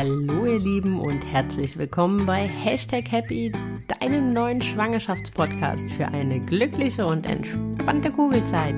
Hallo 0.00 0.46
ihr 0.46 0.60
Lieben 0.60 1.00
und 1.00 1.24
herzlich 1.24 1.76
willkommen 1.76 2.24
bei 2.24 2.46
Hashtag 2.46 3.10
Happy, 3.10 3.52
deinem 3.98 4.30
neuen 4.30 4.62
Schwangerschaftspodcast 4.62 5.90
für 5.90 6.06
eine 6.06 6.38
glückliche 6.38 7.04
und 7.04 7.26
entspannte 7.26 8.12
Kugelzeit. 8.12 8.76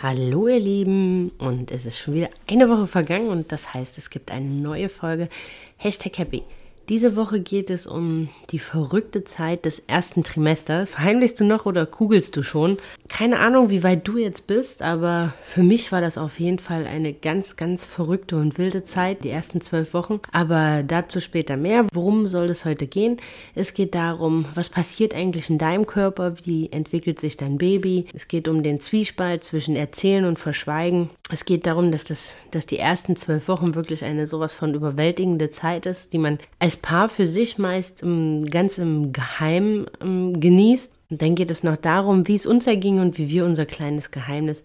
Hallo 0.00 0.46
ihr 0.46 0.60
Lieben 0.60 1.32
und 1.38 1.72
es 1.72 1.84
ist 1.84 1.98
schon 1.98 2.14
wieder 2.14 2.30
eine 2.46 2.68
Woche 2.68 2.86
vergangen 2.86 3.26
und 3.26 3.50
das 3.50 3.74
heißt, 3.74 3.98
es 3.98 4.10
gibt 4.10 4.30
eine 4.30 4.46
neue 4.46 4.88
Folge 4.88 5.28
Hashtag 5.76 6.18
Happy. 6.18 6.44
Diese 6.92 7.16
Woche 7.16 7.40
geht 7.40 7.70
es 7.70 7.86
um 7.86 8.28
die 8.50 8.58
verrückte 8.58 9.24
Zeit 9.24 9.64
des 9.64 9.78
ersten 9.86 10.24
Trimesters. 10.24 10.90
Verheimlichst 10.90 11.40
du 11.40 11.44
noch 11.46 11.64
oder 11.64 11.86
kugelst 11.86 12.36
du 12.36 12.42
schon? 12.42 12.76
Keine 13.08 13.38
Ahnung, 13.38 13.70
wie 13.70 13.82
weit 13.82 14.06
du 14.06 14.18
jetzt 14.18 14.46
bist, 14.46 14.82
aber 14.82 15.32
für 15.42 15.62
mich 15.62 15.90
war 15.90 16.02
das 16.02 16.18
auf 16.18 16.38
jeden 16.38 16.58
Fall 16.58 16.86
eine 16.86 17.14
ganz, 17.14 17.56
ganz 17.56 17.86
verrückte 17.86 18.36
und 18.36 18.58
wilde 18.58 18.84
Zeit, 18.84 19.24
die 19.24 19.30
ersten 19.30 19.62
zwölf 19.62 19.94
Wochen. 19.94 20.20
Aber 20.32 20.82
dazu 20.82 21.22
später 21.22 21.56
mehr. 21.56 21.86
Worum 21.94 22.26
soll 22.26 22.50
es 22.50 22.66
heute 22.66 22.86
gehen? 22.86 23.16
Es 23.54 23.72
geht 23.72 23.94
darum, 23.94 24.44
was 24.54 24.68
passiert 24.68 25.14
eigentlich 25.14 25.48
in 25.48 25.56
deinem 25.56 25.86
Körper? 25.86 26.34
Wie 26.44 26.70
entwickelt 26.72 27.20
sich 27.20 27.38
dein 27.38 27.56
Baby? 27.56 28.04
Es 28.12 28.28
geht 28.28 28.48
um 28.48 28.62
den 28.62 28.80
Zwiespalt 28.80 29.44
zwischen 29.44 29.76
Erzählen 29.76 30.26
und 30.26 30.38
Verschweigen. 30.38 31.08
Es 31.30 31.46
geht 31.46 31.64
darum, 31.64 31.90
dass, 31.90 32.04
das, 32.04 32.36
dass 32.50 32.66
die 32.66 32.78
ersten 32.78 33.16
zwölf 33.16 33.48
Wochen 33.48 33.74
wirklich 33.74 34.04
eine 34.04 34.26
sowas 34.26 34.52
von 34.52 34.74
überwältigende 34.74 35.48
Zeit 35.48 35.86
ist, 35.86 36.12
die 36.12 36.18
man 36.18 36.38
als 36.58 36.81
Paar 36.82 37.08
für 37.08 37.26
sich 37.26 37.58
meist 37.58 38.02
ganz 38.02 38.78
im 38.78 39.12
Geheimen 39.12 39.86
um, 40.00 40.40
genießt. 40.40 40.92
Und 41.10 41.22
dann 41.22 41.34
geht 41.34 41.50
es 41.50 41.62
noch 41.62 41.76
darum, 41.76 42.26
wie 42.26 42.34
es 42.34 42.46
uns 42.46 42.66
erging 42.66 42.98
und 42.98 43.18
wie 43.18 43.28
wir 43.28 43.44
unser 43.44 43.66
kleines 43.66 44.10
Geheimnis 44.10 44.62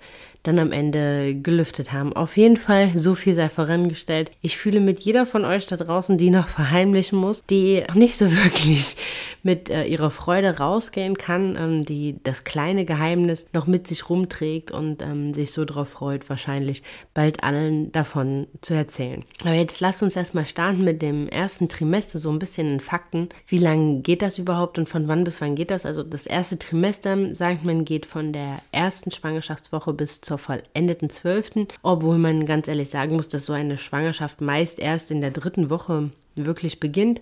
dann 0.47 0.59
am 0.59 0.71
Ende 0.71 1.35
gelüftet 1.35 1.91
haben. 1.91 2.13
Auf 2.13 2.37
jeden 2.37 2.55
Fall, 2.55 2.91
so 2.95 3.15
viel 3.15 3.35
sei 3.35 3.49
vorangestellt. 3.49 4.31
Ich 4.41 4.57
fühle 4.57 4.79
mit 4.79 5.01
jeder 5.01 5.25
von 5.25 5.43
euch 5.43 5.65
da 5.65 5.75
draußen, 5.75 6.17
die 6.17 6.29
noch 6.29 6.47
verheimlichen 6.47 7.19
muss, 7.19 7.43
die 7.49 7.83
nicht 7.93 8.17
so 8.17 8.31
wirklich 8.43 8.95
mit 9.43 9.69
äh, 9.69 9.83
ihrer 9.83 10.09
Freude 10.09 10.57
rausgehen 10.57 11.17
kann, 11.17 11.57
ähm, 11.59 11.85
die 11.85 12.15
das 12.23 12.45
kleine 12.45 12.85
Geheimnis 12.85 13.47
noch 13.51 13.67
mit 13.67 13.87
sich 13.87 14.09
rumträgt 14.09 14.71
und 14.71 15.01
ähm, 15.01 15.33
sich 15.33 15.51
so 15.51 15.65
darauf 15.65 15.89
freut, 15.89 16.29
wahrscheinlich 16.29 16.81
bald 17.13 17.43
allen 17.43 17.91
davon 17.91 18.47
zu 18.61 18.73
erzählen. 18.73 19.25
Aber 19.41 19.53
jetzt 19.53 19.81
lasst 19.81 20.01
uns 20.01 20.15
erstmal 20.15 20.45
starten 20.45 20.83
mit 20.83 21.01
dem 21.01 21.27
ersten 21.27 21.67
Trimester, 21.67 22.19
so 22.19 22.29
ein 22.29 22.39
bisschen 22.39 22.71
in 22.71 22.79
Fakten. 22.79 23.27
Wie 23.47 23.57
lange 23.57 23.99
geht 23.99 24.21
das 24.21 24.37
überhaupt 24.39 24.79
und 24.79 24.87
von 24.87 25.09
wann 25.09 25.25
bis 25.25 25.41
wann 25.41 25.55
geht 25.55 25.71
das? 25.71 25.85
Also 25.85 26.03
das 26.03 26.25
erste 26.25 26.57
Trimester, 26.57 27.33
sagt 27.33 27.65
man, 27.65 27.83
geht 27.83 28.05
von 28.05 28.31
der 28.31 28.59
ersten 28.71 29.11
Schwangerschaftswoche 29.11 29.91
bis 29.91 30.21
zur 30.21 30.36
vollendeten 30.37 31.09
Zwölften, 31.09 31.67
obwohl 31.83 32.17
man 32.17 32.45
ganz 32.45 32.67
ehrlich 32.67 32.89
sagen 32.89 33.15
muss, 33.15 33.29
dass 33.29 33.45
so 33.45 33.53
eine 33.53 33.77
Schwangerschaft 33.77 34.41
meist 34.41 34.79
erst 34.79 35.11
in 35.11 35.21
der 35.21 35.31
dritten 35.31 35.69
Woche 35.69 36.09
wirklich 36.35 36.79
beginnt. 36.79 37.21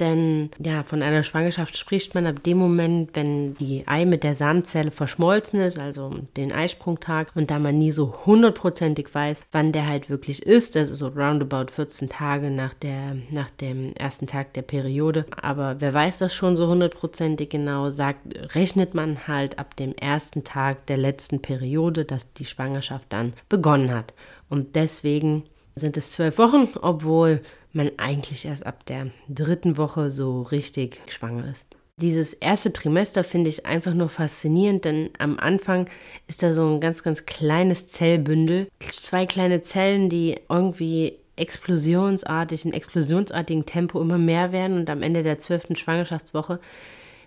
Denn 0.00 0.50
ja, 0.58 0.82
von 0.82 1.02
einer 1.02 1.22
Schwangerschaft 1.22 1.76
spricht 1.76 2.14
man 2.14 2.26
ab 2.26 2.42
dem 2.42 2.58
Moment, 2.58 3.10
wenn 3.14 3.54
die 3.56 3.86
Ei 3.86 4.04
mit 4.04 4.24
der 4.24 4.34
Samenzelle 4.34 4.90
verschmolzen 4.90 5.60
ist, 5.60 5.78
also 5.78 6.14
den 6.36 6.50
Eisprungtag. 6.50 7.30
Und 7.34 7.50
da 7.50 7.58
man 7.58 7.78
nie 7.78 7.92
so 7.92 8.14
hundertprozentig 8.24 9.14
weiß, 9.14 9.44
wann 9.52 9.72
der 9.72 9.86
halt 9.86 10.08
wirklich 10.08 10.42
ist, 10.42 10.76
das 10.76 10.90
ist 10.90 10.98
so 10.98 11.08
roundabout 11.08 11.72
14 11.72 12.08
Tage 12.08 12.50
nach, 12.50 12.74
der, 12.74 13.16
nach 13.30 13.50
dem 13.50 13.94
ersten 13.94 14.26
Tag 14.26 14.54
der 14.54 14.62
Periode. 14.62 15.26
Aber 15.40 15.80
wer 15.80 15.92
weiß 15.92 16.18
das 16.18 16.34
schon 16.34 16.56
so 16.56 16.68
hundertprozentig 16.68 17.50
genau, 17.50 17.90
sagt, 17.90 18.54
rechnet 18.54 18.94
man 18.94 19.28
halt 19.28 19.58
ab 19.58 19.76
dem 19.76 19.94
ersten 19.94 20.42
Tag 20.42 20.86
der 20.86 20.96
letzten 20.96 21.42
Periode, 21.42 22.04
dass 22.04 22.32
die 22.32 22.46
Schwangerschaft 22.46 23.06
dann 23.10 23.34
begonnen 23.48 23.92
hat. 23.92 24.14
Und 24.48 24.74
deswegen 24.74 25.44
sind 25.74 25.96
es 25.96 26.12
zwölf 26.12 26.38
Wochen, 26.38 26.68
obwohl 26.80 27.42
man 27.74 27.90
eigentlich 27.96 28.44
erst 28.44 28.66
ab 28.66 28.84
der 28.86 29.08
dritten 29.28 29.76
Woche 29.76 30.10
so 30.10 30.42
richtig 30.42 31.00
schwanger 31.08 31.50
ist. 31.50 31.66
Dieses 31.96 32.32
erste 32.34 32.72
Trimester 32.72 33.22
finde 33.22 33.50
ich 33.50 33.66
einfach 33.66 33.94
nur 33.94 34.08
faszinierend, 34.08 34.84
denn 34.84 35.10
am 35.18 35.38
Anfang 35.38 35.88
ist 36.26 36.42
da 36.42 36.52
so 36.52 36.66
ein 36.66 36.80
ganz, 36.80 37.02
ganz 37.02 37.26
kleines 37.26 37.88
Zellbündel. 37.88 38.68
Zwei 38.80 39.26
kleine 39.26 39.62
Zellen, 39.62 40.08
die 40.08 40.36
irgendwie 40.48 41.18
explosionsartig, 41.36 42.64
in 42.64 42.72
explosionsartigem 42.72 43.66
Tempo 43.66 44.00
immer 44.00 44.18
mehr 44.18 44.52
werden 44.52 44.78
und 44.78 44.90
am 44.90 45.02
Ende 45.02 45.22
der 45.22 45.38
zwölften 45.38 45.76
Schwangerschaftswoche 45.76 46.60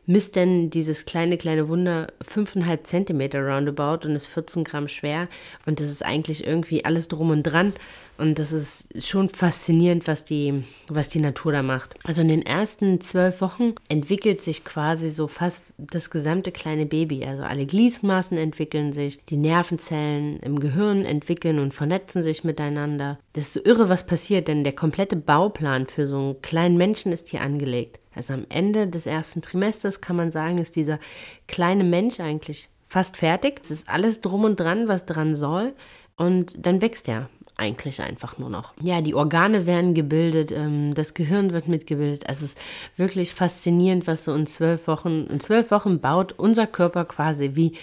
misst 0.06 0.36
denn 0.36 0.70
dieses 0.70 1.06
kleine, 1.06 1.38
kleine 1.38 1.68
Wunder 1.68 2.08
5,5 2.24 2.84
Zentimeter 2.84 3.42
roundabout 3.42 4.08
und 4.08 4.16
ist 4.16 4.28
14 4.28 4.64
Gramm 4.64 4.88
schwer. 4.88 5.28
Und 5.66 5.80
das 5.80 5.90
ist 5.90 6.06
eigentlich 6.06 6.46
irgendwie 6.46 6.86
alles 6.86 7.08
drum 7.08 7.32
und 7.32 7.44
dran. 7.44 7.74
Und 8.18 8.40
das 8.40 8.52
ist 8.52 8.88
schon 9.06 9.30
faszinierend, 9.30 10.08
was 10.08 10.24
die, 10.24 10.64
was 10.88 11.10
die 11.10 11.20
Natur 11.20 11.52
da 11.52 11.64
macht. 11.64 11.96
Also 12.06 12.22
in 12.22 12.30
den 12.30 12.46
ersten 12.46 13.02
zwölf 13.02 13.42
Wochen 13.42 13.74
entwickelt 13.90 14.42
sich 14.42 14.64
quasi 14.64 15.10
so 15.10 15.28
fast 15.28 15.74
das 15.78 16.10
gesamte 16.10 16.52
kleine 16.52 16.86
Baby. 16.86 17.26
Also 17.26 17.44
alle 17.44 17.66
Gliedmaßen 17.66 18.38
entwickeln 18.38 18.94
sich, 18.94 19.24
die 19.26 19.38
Nervenzellen 19.38 20.40
im 20.40 20.60
Gehirn 20.60 21.04
entwickeln 21.04 21.60
und 21.60 21.74
vernetzen 21.74 22.22
sich 22.22 22.44
miteinander. 22.44 23.20
Das 23.34 23.48
ist 23.48 23.54
so 23.54 23.64
irre, 23.64 23.90
was 23.90 24.06
passiert, 24.06 24.48
denn 24.48 24.64
der 24.64 24.74
komplette 24.74 25.18
Bauplan 25.18 25.86
für 25.86 26.08
so 26.08 26.18
einen 26.18 26.42
kleinen 26.42 26.78
Menschen 26.78 27.12
ist 27.12 27.30
hier 27.30 27.42
angelegt. 27.42 28.00
Also 28.16 28.34
am 28.34 28.46
Ende 28.48 28.88
des 28.88 29.06
ersten 29.06 29.42
Trimesters 29.42 30.00
kann 30.00 30.16
man 30.16 30.32
sagen, 30.32 30.58
ist 30.58 30.78
dieser 30.78 31.00
kleine 31.48 31.84
Mensch 31.84 32.22
eigentlich 32.22 32.70
fast 32.88 33.18
fertig. 33.18 33.60
Es 33.62 33.72
ist 33.72 33.90
alles 33.90 34.22
drum 34.22 34.46
und 34.46 34.58
dran, 34.58 34.88
was 34.88 35.06
dran 35.06 35.36
soll. 35.36 35.74
Und 36.16 36.66
dann 36.66 36.82
wächst 36.82 37.10
er 37.10 37.30
eigentlich 37.58 38.02
einfach 38.02 38.38
nur 38.38 38.50
noch. 38.50 38.74
Ja, 38.82 39.02
die 39.02 39.16
Organe 39.16 39.66
werden 39.66 39.94
gebildet, 39.94 40.52
ähm, 40.52 40.94
das 40.94 41.14
Gehirn 41.14 41.54
wird 41.54 41.68
mitgebildet. 41.68 42.24
Es 42.28 42.42
ist 42.42 42.58
wirklich 42.98 43.34
faszinierend, 43.34 44.08
was 44.08 44.26
so 44.26 44.34
in 44.34 44.46
zwölf 44.46 44.88
Wochen, 44.88 45.28
in 45.28 45.40
zwölf 45.40 45.72
Wochen 45.72 46.00
baut 46.00 46.34
unser 46.38 46.68
Körper 46.68 47.06
quasi 47.06 47.52
wie 47.54 47.74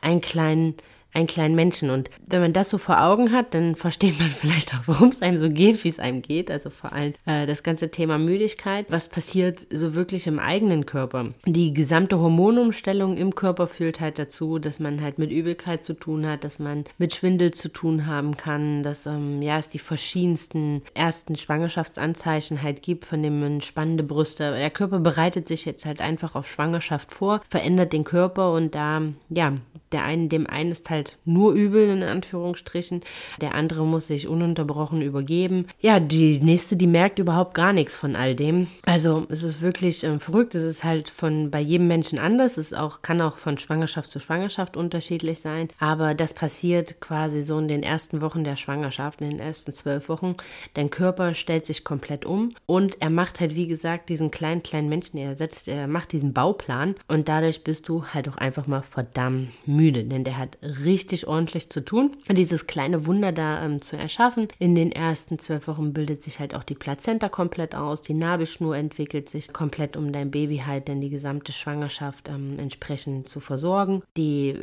einen 0.00 0.20
kleinen 0.20 0.74
einen 1.16 1.26
kleinen 1.26 1.54
Menschen. 1.54 1.90
Und 1.90 2.10
wenn 2.26 2.40
man 2.40 2.52
das 2.52 2.70
so 2.70 2.78
vor 2.78 3.02
Augen 3.02 3.32
hat, 3.32 3.54
dann 3.54 3.74
versteht 3.74 4.20
man 4.20 4.28
vielleicht 4.36 4.74
auch, 4.74 4.82
warum 4.86 5.08
es 5.08 5.22
einem 5.22 5.38
so 5.38 5.48
geht, 5.48 5.82
wie 5.82 5.88
es 5.88 5.98
einem 5.98 6.22
geht. 6.22 6.50
Also 6.50 6.70
vor 6.70 6.92
allem 6.92 7.14
äh, 7.24 7.46
das 7.46 7.62
ganze 7.62 7.90
Thema 7.90 8.18
Müdigkeit. 8.18 8.86
Was 8.90 9.08
passiert 9.08 9.66
so 9.70 9.94
wirklich 9.94 10.26
im 10.26 10.38
eigenen 10.38 10.86
Körper? 10.86 11.32
Die 11.46 11.72
gesamte 11.72 12.18
Hormonumstellung 12.18 13.16
im 13.16 13.34
Körper 13.34 13.66
führt 13.66 14.00
halt 14.00 14.18
dazu, 14.18 14.58
dass 14.58 14.78
man 14.78 15.00
halt 15.00 15.18
mit 15.18 15.30
Übelkeit 15.30 15.84
zu 15.84 15.94
tun 15.94 16.26
hat, 16.26 16.44
dass 16.44 16.58
man 16.58 16.84
mit 16.98 17.14
Schwindel 17.14 17.52
zu 17.52 17.68
tun 17.68 18.06
haben 18.06 18.36
kann, 18.36 18.82
dass 18.82 19.06
ähm, 19.06 19.40
ja, 19.40 19.58
es 19.58 19.68
die 19.68 19.78
verschiedensten 19.78 20.82
ersten 20.94 21.36
Schwangerschaftsanzeichen 21.36 22.62
halt 22.62 22.82
gibt, 22.82 23.06
von 23.06 23.22
dem 23.22 23.40
man 23.40 23.62
spannende 23.62 24.02
Brüste. 24.02 24.54
Der 24.54 24.70
Körper 24.70 24.98
bereitet 24.98 25.48
sich 25.48 25.64
jetzt 25.64 25.86
halt 25.86 26.00
einfach 26.00 26.34
auf 26.34 26.46
Schwangerschaft 26.46 27.12
vor, 27.12 27.40
verändert 27.48 27.92
den 27.94 28.04
Körper 28.04 28.52
und 28.52 28.74
da, 28.74 29.00
ja, 29.30 29.54
der 29.92 30.04
einen, 30.04 30.28
dem 30.28 30.46
einen 30.46 30.72
ist 30.72 30.90
halt 30.90 31.16
nur 31.24 31.52
übel, 31.52 31.88
in 31.88 32.02
Anführungsstrichen. 32.02 33.02
Der 33.40 33.54
andere 33.54 33.84
muss 33.84 34.08
sich 34.08 34.26
ununterbrochen 34.26 35.00
übergeben. 35.00 35.68
Ja, 35.80 36.00
die 36.00 36.40
nächste, 36.40 36.76
die 36.76 36.86
merkt 36.86 37.18
überhaupt 37.18 37.54
gar 37.54 37.72
nichts 37.72 37.94
von 37.96 38.16
all 38.16 38.34
dem. 38.34 38.66
Also 38.84 39.26
es 39.28 39.42
ist 39.42 39.60
wirklich 39.60 40.02
äh, 40.04 40.18
verrückt. 40.18 40.54
Es 40.54 40.64
ist 40.64 40.84
halt 40.84 41.08
von 41.08 41.50
bei 41.50 41.60
jedem 41.60 41.86
Menschen 41.86 42.18
anders. 42.18 42.56
Es 42.56 42.72
auch, 42.72 43.02
kann 43.02 43.20
auch 43.20 43.36
von 43.36 43.58
Schwangerschaft 43.58 44.10
zu 44.10 44.18
Schwangerschaft 44.18 44.76
unterschiedlich 44.76 45.40
sein. 45.40 45.68
Aber 45.78 46.14
das 46.14 46.34
passiert 46.34 47.00
quasi 47.00 47.42
so 47.42 47.58
in 47.58 47.68
den 47.68 47.82
ersten 47.82 48.20
Wochen 48.20 48.42
der 48.42 48.56
Schwangerschaft, 48.56 49.20
in 49.20 49.30
den 49.30 49.40
ersten 49.40 49.72
zwölf 49.72 50.08
Wochen. 50.08 50.36
Dein 50.74 50.90
Körper 50.90 51.34
stellt 51.34 51.66
sich 51.66 51.84
komplett 51.84 52.24
um 52.24 52.54
und 52.66 53.00
er 53.00 53.10
macht 53.10 53.40
halt, 53.40 53.54
wie 53.54 53.68
gesagt, 53.68 54.08
diesen 54.08 54.30
kleinen, 54.30 54.62
kleinen 54.62 54.88
Menschen, 54.88 55.18
er 55.18 55.36
setzt, 55.36 55.68
er 55.68 55.86
macht 55.86 56.12
diesen 56.12 56.32
Bauplan 56.32 56.96
und 57.08 57.28
dadurch 57.28 57.62
bist 57.64 57.88
du 57.88 58.06
halt 58.06 58.28
auch 58.28 58.36
einfach 58.36 58.66
mal 58.66 58.82
verdammt 58.82 59.48
müde, 59.76 60.04
denn 60.04 60.24
der 60.24 60.38
hat 60.38 60.58
richtig 60.62 61.26
ordentlich 61.26 61.70
zu 61.70 61.84
tun, 61.84 62.16
dieses 62.28 62.66
kleine 62.66 63.06
Wunder 63.06 63.32
da 63.32 63.64
ähm, 63.64 63.82
zu 63.82 63.96
erschaffen. 63.96 64.48
In 64.58 64.74
den 64.74 64.92
ersten 64.92 65.38
zwölf 65.38 65.68
Wochen 65.68 65.92
bildet 65.92 66.22
sich 66.22 66.40
halt 66.40 66.54
auch 66.54 66.64
die 66.64 66.74
Plazenta 66.74 67.28
komplett 67.28 67.74
aus, 67.74 68.02
die 68.02 68.14
Nabelschnur 68.14 68.76
entwickelt 68.76 69.28
sich 69.28 69.52
komplett, 69.52 69.96
um 69.96 70.12
dein 70.12 70.30
Baby 70.30 70.62
halt 70.66 70.88
dann 70.88 71.00
die 71.00 71.10
gesamte 71.10 71.52
Schwangerschaft 71.52 72.28
ähm, 72.28 72.58
entsprechend 72.58 73.28
zu 73.28 73.40
versorgen. 73.40 74.02
Die, 74.16 74.54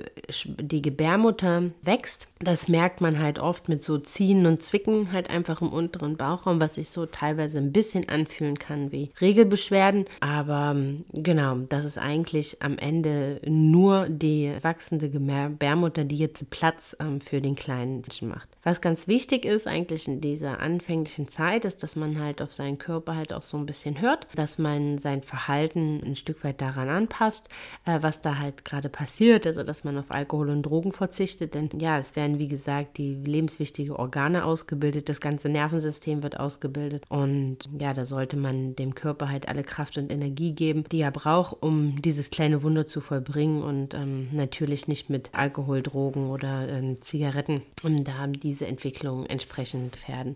die 0.45 0.81
Gebärmutter 0.81 1.63
wächst. 1.81 2.27
Das 2.39 2.67
merkt 2.67 2.99
man 2.99 3.19
halt 3.19 3.39
oft 3.39 3.69
mit 3.69 3.83
so 3.83 3.97
Ziehen 3.97 4.45
und 4.45 4.61
Zwicken 4.61 5.11
halt 5.11 5.29
einfach 5.29 5.61
im 5.61 5.69
unteren 5.69 6.17
Bauchraum, 6.17 6.59
was 6.59 6.75
sich 6.75 6.89
so 6.89 7.05
teilweise 7.05 7.57
ein 7.57 7.71
bisschen 7.71 8.09
anfühlen 8.09 8.59
kann 8.59 8.91
wie 8.91 9.11
Regelbeschwerden. 9.21 10.05
Aber 10.19 10.73
ähm, 10.75 11.05
genau, 11.13 11.57
das 11.69 11.85
ist 11.85 11.97
eigentlich 11.97 12.61
am 12.61 12.77
Ende 12.77 13.39
nur 13.45 14.09
die 14.09 14.51
wachsende 14.61 15.02
wachsende 15.03 15.09
Gebärmutter, 15.09 16.05
die 16.05 16.17
jetzt 16.17 16.49
Platz 16.49 16.95
ähm, 16.99 17.21
für 17.21 17.41
den 17.41 17.55
kleinen 17.55 18.01
Menschen 18.01 18.29
macht. 18.29 18.52
Was 18.63 18.79
ganz 18.79 19.07
wichtig 19.07 19.43
ist 19.43 19.67
eigentlich 19.67 20.07
in 20.07 20.21
dieser 20.21 20.59
anfänglichen 20.59 21.27
Zeit, 21.27 21.65
ist, 21.65 21.83
dass 21.83 21.97
man 21.97 22.19
halt 22.19 22.41
auf 22.41 22.53
seinen 22.53 22.77
Körper 22.77 23.15
halt 23.15 23.33
auch 23.33 23.41
so 23.41 23.57
ein 23.57 23.65
bisschen 23.65 23.99
hört, 23.99 24.27
dass 24.35 24.57
man 24.57 24.99
sein 24.99 25.21
Verhalten 25.21 26.01
ein 26.03 26.15
Stück 26.15 26.43
weit 26.43 26.61
daran 26.61 26.87
anpasst, 26.87 27.49
äh, 27.85 27.99
was 28.01 28.21
da 28.21 28.37
halt 28.39 28.63
gerade 28.63 28.87
passiert, 28.87 29.45
also 29.45 29.63
dass 29.63 29.83
man 29.83 29.97
auf 29.97 30.11
Alkohol 30.11 30.49
und 30.49 30.63
Drogen 30.63 30.93
verzichtet, 30.93 31.55
denn 31.55 31.69
ja, 31.77 31.97
es 31.97 32.15
werden 32.15 32.39
wie 32.39 32.47
gesagt 32.47 32.97
die 32.97 33.15
lebenswichtigen 33.15 33.95
Organe 33.95 34.45
ausgebildet, 34.45 35.09
das 35.09 35.19
ganze 35.19 35.49
Nervensystem 35.49 36.23
wird 36.23 36.39
ausgebildet 36.39 37.03
und 37.09 37.57
ja, 37.77 37.93
da 37.93 38.05
sollte 38.05 38.37
man 38.37 38.75
dem 38.75 38.95
Körper 38.95 39.29
halt 39.29 39.49
alle 39.49 39.63
Kraft 39.63 39.97
und 39.97 40.11
Energie 40.11 40.53
geben, 40.53 40.85
die 40.91 41.01
er 41.01 41.11
braucht, 41.11 41.61
um 41.61 42.01
dieses 42.01 42.29
kleine 42.29 42.63
Wunder 42.63 42.87
zu 42.87 43.01
vollbringen 43.01 43.61
und 43.61 43.93
ähm, 43.93 44.29
natürlich 44.31 44.87
nicht 44.87 45.09
mit 45.09 45.31
Alkohol, 45.33 45.81
Drogen 45.81 46.29
oder 46.29 46.69
ähm, 46.69 47.01
Zigaretten, 47.01 47.61
um 47.83 48.03
da 48.05 48.27
die 48.27 48.52
diese 48.53 48.67
Entwicklung 48.67 49.25
entsprechend 49.25 50.07
werden. 50.07 50.35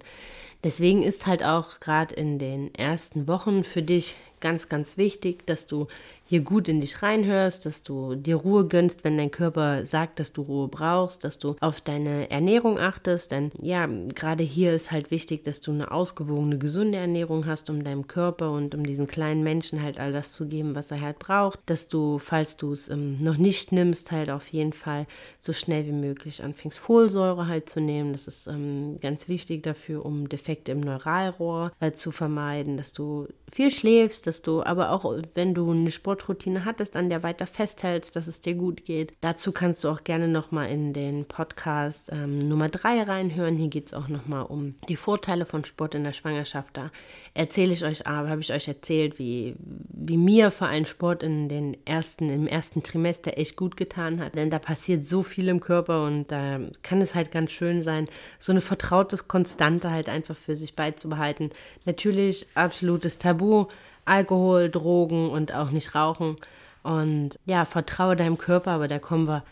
Deswegen 0.64 1.04
ist 1.04 1.28
halt 1.28 1.44
auch 1.44 1.80
gerade 1.80 2.16
in 2.16 2.40
den 2.40 2.74
ersten 2.74 3.28
Wochen 3.28 3.64
für 3.64 3.84
dich 3.84 4.16
ganz, 4.40 4.70
ganz 4.70 4.98
wichtig, 4.98 5.46
dass 5.46 5.68
du 5.68 5.88
hier 6.28 6.42
gut 6.42 6.68
in 6.68 6.82
dich 6.82 7.02
reinhörst, 7.02 7.66
dass 7.66 7.84
du 7.84 8.16
dir 8.16 8.36
Ruhe 8.36 8.68
gönnst, 8.68 9.04
wenn 9.04 9.18
dein 9.18 9.32
Körper 9.32 9.86
sagt, 9.86 10.20
dass 10.20 10.34
du 10.34 10.42
Ruhe 10.42 10.68
brauchst, 10.68 11.24
dass 11.24 11.40
du 11.40 11.56
auf 11.62 11.80
deine 11.80 12.30
Ernährung 12.30 12.78
achtest. 12.78 13.32
Denn 13.32 13.52
ja, 13.62 13.88
gerade 14.14 14.44
hier 14.44 14.74
ist 14.74 14.92
halt 14.92 15.10
wichtig, 15.10 15.46
dass 15.46 15.62
du 15.62 15.72
eine 15.72 15.90
ausgewogene, 15.92 16.58
gesunde 16.58 16.98
Ernährung 16.98 17.46
hast, 17.46 17.70
um 17.70 17.84
deinem 17.84 18.08
Körper 18.08 18.52
und 18.52 18.76
um 18.76 18.86
diesen 18.86 19.08
kleinen 19.08 19.42
Menschen 19.42 19.82
halt 19.82 20.00
all 20.00 20.12
das 20.12 20.34
zu 20.34 20.48
geben, 20.48 20.76
was 20.76 20.92
er 20.92 21.00
halt 21.00 21.18
braucht. 21.18 21.60
Dass 21.66 21.88
du, 21.88 22.20
falls 22.20 22.58
du 22.58 22.74
es 22.74 22.90
ähm, 22.90 23.24
noch 23.24 23.38
nicht 23.38 23.72
nimmst, 23.72 24.12
halt 24.12 24.30
auf 24.30 24.48
jeden 24.50 24.74
Fall 24.74 25.08
so 25.40 25.54
schnell 25.54 25.86
wie 25.86 25.94
möglich 25.94 26.44
anfängst, 26.44 26.78
Folsäure 26.78 27.48
halt 27.48 27.70
zu 27.70 27.80
nehmen. 27.80 28.12
Das 28.12 28.28
ist 28.28 28.48
ähm, 28.48 28.98
ganz 29.02 29.30
wichtig 29.30 29.64
dafür, 29.64 30.06
um 30.06 30.28
Defekte 30.28 30.74
im 30.74 30.82
Neuralrohr 30.82 31.72
äh, 31.80 31.94
zu 31.94 32.12
vermeiden, 32.12 32.76
dass 32.76 32.92
du 32.92 33.28
viel 33.50 33.72
schläfst, 33.72 34.28
dass 34.28 34.42
du 34.42 34.62
aber 34.62 34.92
auch, 34.92 35.06
wenn 35.36 35.54
du 35.54 35.72
eine 35.72 35.80
Sportroutine 36.18 36.66
hattest, 36.66 36.96
an 36.96 37.10
der 37.10 37.22
weiter 37.22 37.46
festhältst, 37.46 38.16
dass 38.16 38.28
es 38.28 38.42
dir 38.42 38.56
gut 38.56 38.86
geht. 38.86 39.14
Dazu 39.22 39.52
kannst 39.52 39.84
du 39.84 39.90
auch 39.90 40.04
gerne 40.04 40.28
nochmal 40.28 40.70
in 40.70 40.92
den 40.92 41.26
Podcast 41.26 42.10
ähm, 42.12 42.50
Nummer 42.50 42.70
3 42.70 43.04
reinhören. 43.04 43.56
Hier 43.56 43.68
geht 43.68 43.88
es 43.88 43.94
auch 43.94 44.08
nochmal 44.08 44.44
um 44.44 44.76
die 44.90 44.96
Vorteile 44.96 45.46
von 45.46 45.64
Sport 45.64 45.94
in 45.96 46.04
der 46.04 46.14
Schwangerschaft. 46.14 46.76
Da 46.76 46.92
erzähle 47.34 47.74
ich 47.74 47.84
euch 47.86 48.08
aber, 48.08 48.30
habe 48.30 48.42
ich 48.42 48.52
euch 48.52 48.68
erzählt, 48.68 49.20
wie, 49.20 49.56
wie 49.60 50.18
mir 50.18 50.50
vor 50.50 50.68
allem 50.68 50.86
Sport 50.86 51.22
in 51.22 51.50
den 51.50 51.78
ersten, 51.86 52.30
im 52.30 52.48
ersten 52.48 52.82
Trimester 52.82 53.38
echt 53.38 53.56
gut 53.56 53.78
getan 53.78 54.20
hat. 54.20 54.36
Denn 54.36 54.50
da 54.50 54.58
passiert 54.60 55.06
so 55.06 55.22
viel 55.22 55.48
im 55.50 55.60
Körper 55.60 56.04
und 56.06 56.32
da 56.32 56.60
kann 56.82 57.02
es 57.02 57.14
halt 57.14 57.32
ganz 57.32 57.52
schön 57.52 57.84
sein, 57.84 58.08
so 58.40 58.52
eine 58.52 58.62
vertraute 58.62 59.18
Konstante 59.18 59.92
halt 59.92 60.10
einfach 60.10 60.36
für 60.36 60.56
sich 60.56 60.76
beizubehalten. 60.76 61.52
Natürlich 61.86 62.48
absolutes 62.56 63.20
Tabu, 63.20 63.68
Alkohol, 64.08 64.70
Drogen 64.70 65.30
und 65.30 65.54
auch 65.54 65.72
nicht 65.72 65.96
rauchen. 65.96 66.38
Und 66.84 67.38
ja, 67.46 67.66
vertraue 67.66 68.16
deinem 68.16 68.38
Körper, 68.38 68.72
aber 68.72 68.88
da 68.88 69.00
kommen 69.00 69.28
wir 69.28 69.44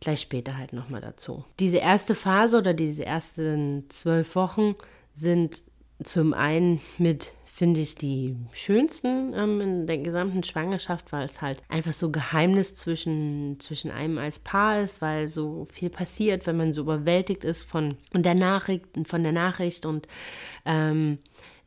gleich 0.00 0.22
später 0.22 0.56
halt 0.56 0.72
nochmal 0.72 1.00
dazu. 1.00 1.44
Diese 1.60 1.76
erste 1.76 2.14
Phase 2.14 2.58
oder 2.58 2.74
diese 2.74 3.04
ersten 3.04 3.84
zwölf 3.90 4.34
Wochen 4.34 4.74
sind 5.14 5.62
zum 6.02 6.32
einen 6.32 6.80
mit, 6.98 7.32
finde 7.44 7.80
ich, 7.80 7.94
die 7.94 8.34
schönsten 8.52 9.34
ähm, 9.34 9.60
in 9.60 9.86
der 9.86 9.98
gesamten 9.98 10.42
Schwangerschaft, 10.42 11.12
weil 11.12 11.26
es 11.26 11.42
halt 11.42 11.62
einfach 11.68 11.92
so 11.92 12.10
Geheimnis 12.10 12.74
zwischen, 12.74 13.60
zwischen 13.60 13.90
einem 13.90 14.16
als 14.16 14.38
Paar 14.38 14.80
ist, 14.80 15.02
weil 15.02 15.28
so 15.28 15.66
viel 15.70 15.90
passiert, 15.90 16.46
wenn 16.46 16.56
man 16.56 16.72
so 16.72 16.80
überwältigt 16.80 17.44
ist 17.44 17.62
von 17.62 17.98
der 18.14 18.34
Nachricht, 18.34 18.86
von 19.04 19.22
der 19.22 19.32
Nachricht 19.32 19.84
und 19.84 20.08
ähm, 20.64 21.18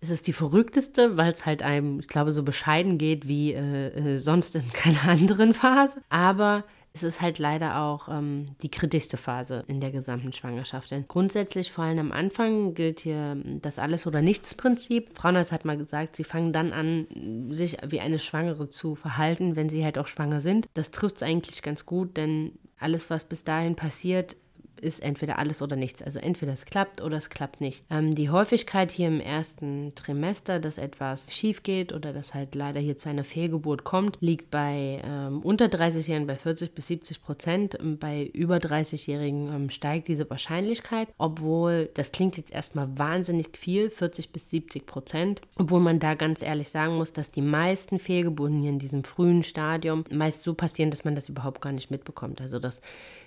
es 0.03 0.09
ist 0.09 0.27
die 0.27 0.33
verrückteste, 0.33 1.15
weil 1.15 1.31
es 1.31 1.45
halt 1.45 1.63
einem, 1.63 2.01
ich 2.01 2.09
glaube, 2.09 2.33
so 2.33 2.43
bescheiden 2.43 2.97
geht 2.97 3.25
wie 3.25 3.53
äh, 3.53 4.15
äh, 4.15 4.17
sonst 4.19 4.53
in 4.55 4.67
keiner 4.73 5.07
anderen 5.07 5.53
Phase. 5.53 5.93
Aber 6.09 6.65
es 6.91 7.03
ist 7.03 7.21
halt 7.21 7.39
leider 7.39 7.79
auch 7.79 8.09
ähm, 8.09 8.47
die 8.61 8.69
kritischste 8.69 9.15
Phase 9.15 9.63
in 9.67 9.79
der 9.79 9.91
gesamten 9.91 10.33
Schwangerschaft. 10.33 10.91
Denn 10.91 11.05
grundsätzlich, 11.07 11.71
vor 11.71 11.85
allem 11.85 11.99
am 11.99 12.11
Anfang, 12.11 12.73
gilt 12.73 12.99
hier 12.99 13.37
das 13.61 13.79
Alles- 13.79 14.05
oder 14.05 14.21
Nichts-Prinzip. 14.21 15.17
Frauenarzt 15.17 15.53
hat 15.53 15.63
mal 15.63 15.77
gesagt, 15.77 16.17
sie 16.17 16.25
fangen 16.25 16.51
dann 16.51 16.73
an, 16.73 17.07
sich 17.51 17.77
wie 17.87 18.01
eine 18.01 18.19
Schwangere 18.19 18.67
zu 18.67 18.95
verhalten, 18.95 19.55
wenn 19.55 19.69
sie 19.69 19.85
halt 19.85 19.97
auch 19.97 20.07
schwanger 20.07 20.41
sind. 20.41 20.67
Das 20.73 20.91
trifft 20.91 21.15
es 21.15 21.23
eigentlich 21.23 21.61
ganz 21.61 21.85
gut, 21.85 22.17
denn 22.17 22.51
alles, 22.77 23.09
was 23.09 23.23
bis 23.23 23.45
dahin 23.45 23.77
passiert, 23.77 24.35
ist 24.83 24.99
entweder 24.99 25.39
alles 25.39 25.61
oder 25.61 25.75
nichts. 25.75 26.01
Also 26.01 26.19
entweder 26.19 26.53
es 26.53 26.65
klappt 26.65 27.01
oder 27.01 27.17
es 27.17 27.29
klappt 27.29 27.61
nicht. 27.61 27.83
Ähm, 27.89 28.13
die 28.13 28.29
Häufigkeit 28.29 28.91
hier 28.91 29.07
im 29.07 29.19
ersten 29.19 29.93
Trimester, 29.95 30.59
dass 30.59 30.77
etwas 30.77 31.31
schief 31.31 31.63
geht 31.63 31.93
oder 31.93 32.13
dass 32.13 32.33
halt 32.33 32.55
leider 32.55 32.79
hier 32.79 32.97
zu 32.97 33.09
einer 33.09 33.23
Fehlgeburt 33.23 33.83
kommt, 33.83 34.17
liegt 34.19 34.51
bei 34.51 35.01
ähm, 35.03 35.41
unter 35.41 35.65
30-Jährigen 35.65 36.27
bei 36.27 36.35
40 36.35 36.73
bis 36.73 36.87
70 36.87 37.21
Prozent. 37.21 37.77
Ähm, 37.79 37.97
bei 37.97 38.25
über 38.33 38.57
30-Jährigen 38.57 39.53
ähm, 39.53 39.69
steigt 39.69 40.07
diese 40.07 40.29
Wahrscheinlichkeit, 40.29 41.07
obwohl 41.17 41.89
das 41.93 42.11
klingt 42.11 42.37
jetzt 42.37 42.51
erstmal 42.51 42.97
wahnsinnig 42.97 43.57
viel, 43.57 43.89
40 43.89 44.31
bis 44.31 44.49
70 44.49 44.85
Prozent, 44.85 45.41
obwohl 45.55 45.79
man 45.79 45.99
da 45.99 46.15
ganz 46.15 46.41
ehrlich 46.41 46.69
sagen 46.69 46.95
muss, 46.95 47.13
dass 47.13 47.31
die 47.31 47.41
meisten 47.41 47.99
Fehlgeburten 47.99 48.59
hier 48.59 48.69
in 48.69 48.79
diesem 48.79 49.03
frühen 49.03 49.43
Stadium 49.43 50.03
meist 50.11 50.43
so 50.43 50.53
passieren, 50.53 50.91
dass 50.91 51.05
man 51.05 51.15
das 51.15 51.29
überhaupt 51.29 51.61
gar 51.61 51.71
nicht 51.71 51.91
mitbekommt. 51.91 52.41
Also 52.41 52.59
dass 52.59 52.81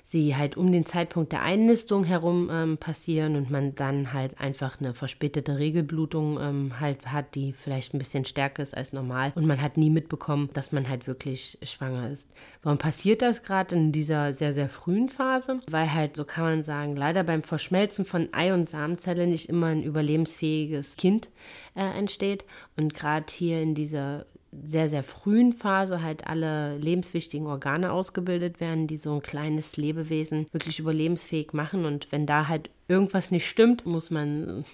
sie 0.09 0.37
halt 0.37 0.57
um 0.57 0.71
den 0.71 0.87
Zeitpunkt 0.87 1.33
der 1.33 1.43
Einnistung 1.43 2.05
herum 2.05 2.49
ähm, 2.49 2.79
passieren 2.79 3.35
und 3.35 3.51
man 3.51 3.75
dann 3.75 4.13
halt 4.13 4.41
einfach 4.41 4.79
eine 4.79 4.95
verspätete 4.95 5.59
Regelblutung 5.59 6.39
ähm, 6.41 6.79
halt 6.79 7.11
hat, 7.11 7.35
die 7.35 7.53
vielleicht 7.53 7.93
ein 7.93 7.99
bisschen 7.99 8.25
stärker 8.25 8.63
ist 8.63 8.77
als 8.77 8.93
normal 8.93 9.33
und 9.35 9.47
man 9.47 9.61
hat 9.61 9.77
nie 9.77 9.91
mitbekommen, 9.91 10.49
dass 10.53 10.71
man 10.71 10.89
halt 10.89 11.09
wirklich 11.09 11.59
schwanger 11.65 12.09
ist. 12.09 12.31
Warum 12.63 12.79
passiert 12.79 13.21
das 13.21 13.43
gerade 13.43 13.75
in 13.75 13.91
dieser 13.91 14.33
sehr, 14.33 14.53
sehr 14.53 14.69
frühen 14.69 15.09
Phase? 15.09 15.61
Weil 15.69 15.93
halt, 15.93 16.15
so 16.15 16.25
kann 16.25 16.45
man 16.45 16.63
sagen, 16.63 16.95
leider 16.95 17.25
beim 17.25 17.43
Verschmelzen 17.43 18.05
von 18.05 18.29
Ei- 18.31 18.55
und 18.55 18.71
Samenzelle 18.71 19.27
nicht 19.27 19.49
immer 19.49 19.67
ein 19.67 19.83
überlebensfähiges 19.83 20.95
Kind 20.95 21.31
äh, 21.75 21.81
entsteht 21.83 22.45
und 22.77 22.95
gerade 22.95 23.27
hier 23.29 23.61
in 23.61 23.75
dieser 23.75 24.25
sehr, 24.67 24.89
sehr 24.89 25.03
frühen 25.03 25.53
Phase 25.53 26.03
halt 26.03 26.27
alle 26.27 26.77
lebenswichtigen 26.79 27.47
Organe 27.47 27.93
ausgebildet 27.93 28.61
werden, 28.61 28.87
die 28.87 28.97
so 28.97 29.15
ein 29.15 29.23
kleines 29.23 29.77
Lebewesen 29.77 30.47
wirklich 30.53 30.79
überlebensfähig 30.79 31.53
machen. 31.53 31.85
Und 31.85 32.11
wenn 32.13 32.27
da 32.27 32.49
halt 32.49 32.71
irgendwas 32.89 33.31
nicht 33.31 33.47
stimmt, 33.47 33.87
muss 33.87 34.11
man 34.11 34.65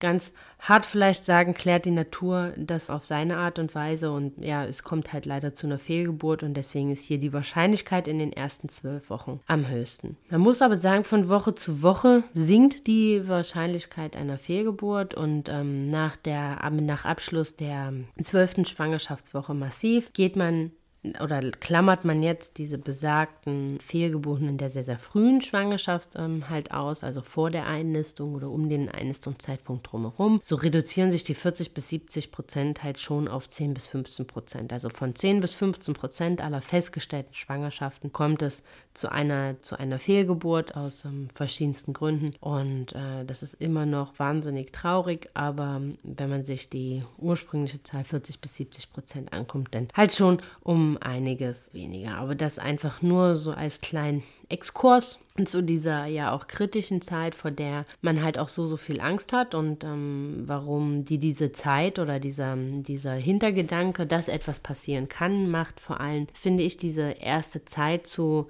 ganz 0.00 0.32
hart 0.58 0.84
vielleicht 0.84 1.24
sagen, 1.24 1.54
klärt 1.54 1.84
die 1.84 1.90
Natur 1.90 2.52
das 2.56 2.90
auf 2.90 3.04
seine 3.04 3.38
Art 3.38 3.58
und 3.58 3.74
Weise. 3.74 4.10
Und 4.12 4.38
ja, 4.38 4.64
es 4.64 4.82
kommt 4.82 5.12
halt 5.12 5.26
leider 5.26 5.54
zu 5.54 5.66
einer 5.66 5.78
Fehlgeburt. 5.78 6.42
Und 6.42 6.54
deswegen 6.54 6.90
ist 6.90 7.04
hier 7.04 7.18
die 7.18 7.32
Wahrscheinlichkeit 7.32 8.08
in 8.08 8.18
den 8.18 8.32
ersten 8.32 8.68
zwölf 8.68 9.08
Wochen 9.10 9.40
am 9.46 9.68
höchsten. 9.68 10.16
Man 10.28 10.40
muss 10.40 10.62
aber 10.62 10.76
sagen, 10.76 11.04
von 11.04 11.28
Woche 11.28 11.54
zu 11.54 11.82
Woche 11.82 12.24
sinkt 12.34 12.86
die 12.86 13.26
Wahrscheinlichkeit 13.26 14.16
einer 14.16 14.38
Fehlgeburt. 14.38 15.14
Und 15.14 15.48
ähm, 15.48 15.90
nach, 15.90 16.16
der, 16.16 16.58
nach 16.70 17.04
Abschluss 17.04 17.56
der 17.56 17.92
zwölften 18.22 18.66
Schwangerschaftswoche 18.66 19.54
massiv 19.54 20.12
geht 20.12 20.36
man 20.36 20.72
oder 21.20 21.40
klammert 21.52 22.04
man 22.04 22.22
jetzt 22.22 22.58
diese 22.58 22.76
besagten 22.76 23.80
Fehlgeburten 23.80 24.48
in 24.48 24.58
der 24.58 24.68
sehr, 24.68 24.84
sehr 24.84 24.98
frühen 24.98 25.40
Schwangerschaft 25.40 26.10
ähm, 26.16 26.50
halt 26.50 26.72
aus, 26.72 27.02
also 27.02 27.22
vor 27.22 27.50
der 27.50 27.66
Einnistung 27.66 28.34
oder 28.34 28.50
um 28.50 28.68
den 28.68 28.90
Einnistungszeitpunkt 28.90 29.90
drumherum, 29.90 30.40
so 30.42 30.56
reduzieren 30.56 31.10
sich 31.10 31.24
die 31.24 31.34
40 31.34 31.72
bis 31.72 31.88
70 31.88 32.32
Prozent 32.32 32.82
halt 32.82 33.00
schon 33.00 33.28
auf 33.28 33.48
10 33.48 33.72
bis 33.72 33.86
15 33.86 34.26
Prozent. 34.26 34.72
Also 34.72 34.90
von 34.90 35.14
10 35.14 35.40
bis 35.40 35.54
15 35.54 35.94
Prozent 35.94 36.42
aller 36.42 36.60
festgestellten 36.60 37.32
Schwangerschaften 37.34 38.12
kommt 38.12 38.42
es 38.42 38.62
zu 38.94 39.10
einer, 39.10 39.60
zu 39.62 39.78
einer 39.78 39.98
Fehlgeburt 39.98 40.76
aus 40.76 41.04
ähm, 41.04 41.28
verschiedensten 41.32 41.92
Gründen. 41.92 42.34
Und 42.40 42.92
äh, 42.92 43.24
das 43.24 43.42
ist 43.42 43.54
immer 43.54 43.86
noch 43.86 44.18
wahnsinnig 44.18 44.72
traurig, 44.72 45.30
aber 45.34 45.80
wenn 46.02 46.30
man 46.30 46.44
sich 46.44 46.68
die 46.68 47.02
ursprüngliche 47.18 47.82
Zahl 47.82 48.04
40 48.04 48.40
bis 48.40 48.56
70 48.56 48.92
Prozent 48.92 49.32
ankommt, 49.32 49.74
dann 49.74 49.88
halt 49.96 50.12
schon 50.12 50.38
um 50.62 50.98
einiges 51.00 51.72
weniger. 51.72 52.16
Aber 52.16 52.34
das 52.34 52.58
einfach 52.58 53.02
nur 53.02 53.36
so 53.36 53.52
als 53.52 53.80
kleinen 53.80 54.22
Exkurs 54.48 55.18
zu 55.46 55.62
dieser 55.62 56.06
ja 56.06 56.32
auch 56.32 56.46
kritischen 56.46 57.00
Zeit, 57.00 57.34
vor 57.34 57.50
der 57.50 57.84
man 58.00 58.22
halt 58.22 58.38
auch 58.38 58.48
so, 58.48 58.66
so 58.66 58.76
viel 58.76 59.00
Angst 59.00 59.32
hat 59.32 59.54
und 59.54 59.84
ähm, 59.84 60.42
warum 60.46 61.04
die 61.04 61.18
diese 61.18 61.52
Zeit 61.52 61.98
oder 61.98 62.18
dieser, 62.20 62.56
dieser 62.56 63.14
Hintergedanke, 63.14 64.06
dass 64.06 64.28
etwas 64.28 64.60
passieren 64.60 65.08
kann, 65.08 65.50
macht 65.50 65.80
vor 65.80 66.00
allem, 66.00 66.26
finde 66.34 66.62
ich, 66.62 66.76
diese 66.76 67.10
erste 67.10 67.64
Zeit 67.64 68.06
zu 68.06 68.48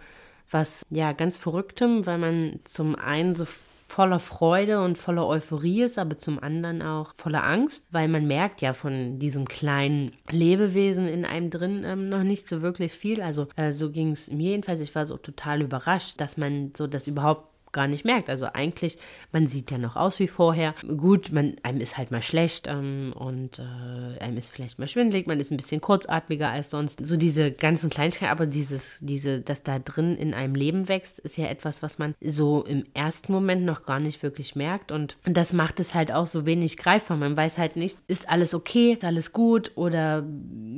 was 0.51 0.85
ja 0.91 1.13
ganz 1.13 1.39
Verrücktem, 1.39 2.07
weil 2.07 2.19
man 2.19 2.61
zum 2.65 2.97
einen 2.97 3.35
so 3.35 3.47
voller 3.91 4.21
Freude 4.21 4.81
und 4.83 4.99
voller 4.99 5.27
Euphorie 5.27 5.83
ist, 5.83 5.99
aber 5.99 6.17
zum 6.17 6.41
anderen 6.41 6.81
auch 6.81 7.13
voller 7.17 7.45
Angst, 7.45 7.85
weil 7.91 8.07
man 8.07 8.27
merkt 8.27 8.61
ja 8.61 8.73
von 8.73 9.19
diesem 9.19 9.49
kleinen 9.49 10.13
Lebewesen 10.31 11.09
in 11.09 11.25
einem 11.25 11.51
drin 11.51 11.83
ähm, 11.85 12.09
noch 12.09 12.23
nicht 12.23 12.47
so 12.47 12.63
wirklich 12.63 12.93
viel. 12.93 13.21
Also 13.21 13.49
äh, 13.57 13.73
so 13.73 13.91
ging 13.91 14.13
es 14.13 14.31
mir 14.31 14.51
jedenfalls. 14.51 14.81
Ich 14.81 14.95
war 14.95 15.07
so 15.07 15.17
total 15.17 15.61
überrascht, 15.61 16.21
dass 16.21 16.37
man 16.37 16.73
so 16.77 16.87
das 16.87 17.09
überhaupt 17.09 17.50
gar 17.73 17.87
nicht 17.87 18.05
merkt. 18.05 18.29
Also 18.29 18.47
eigentlich, 18.53 18.99
man 19.33 19.47
sieht 19.47 19.71
ja 19.71 19.79
noch 19.79 19.97
aus 19.97 20.19
wie 20.19 20.29
vorher. 20.29 20.75
Gut, 20.97 21.33
man, 21.33 21.57
einem 21.63 21.81
ist 21.81 21.97
halt 21.97 22.11
mal 22.11 22.23
schlecht 22.23 22.67
ähm, 22.69 23.13
und 23.15 23.59
äh, 23.59 24.19
einem 24.21 24.37
ist 24.37 24.51
vielleicht 24.51 24.79
mal 24.79 24.89
schwindelig, 24.89 25.27
man 25.27 25.41
ist 25.41 25.51
ein 25.51 25.57
bisschen 25.57 25.81
kurzatmiger 25.81 26.51
als 26.51 26.71
sonst. 26.71 27.05
So 27.05 27.17
diese 27.17 27.53
ganzen 27.53 27.91
Kleinigkeiten, 27.91 28.33
aber 28.33 28.47
dieses, 28.47 28.99
diese, 29.01 29.41
dass 29.41 29.63
da 29.63 29.79
drin 29.79 30.17
in 30.17 30.35
einem 30.35 30.55
Leben 30.55 30.89
wächst, 30.89 31.19
ist 31.21 31.37
ja 31.37 31.47
etwas, 31.47 31.83
was 31.83 31.99
man 31.99 32.15
so 32.21 32.65
im 32.65 32.85
ersten 32.95 33.33
Moment 33.33 33.65
noch 33.65 33.85
gar 33.87 34.01
nicht 34.01 34.23
wirklich 34.23 34.57
merkt. 34.57 34.93
Und 34.93 35.17
das 35.25 35.53
macht 35.53 35.81
es 35.81 35.95
halt 35.95 36.13
auch 36.13 36.27
so 36.27 36.47
wenig 36.47 36.77
greifbar. 36.77 37.17
Man 37.17 37.37
weiß 37.37 37.59
halt 37.59 37.77
nicht, 37.77 37.99
ist 38.09 38.29
alles 38.29 38.55
okay, 38.55 38.93
ist 38.93 39.05
alles 39.05 39.33
gut 39.33 39.73
oder 39.77 40.25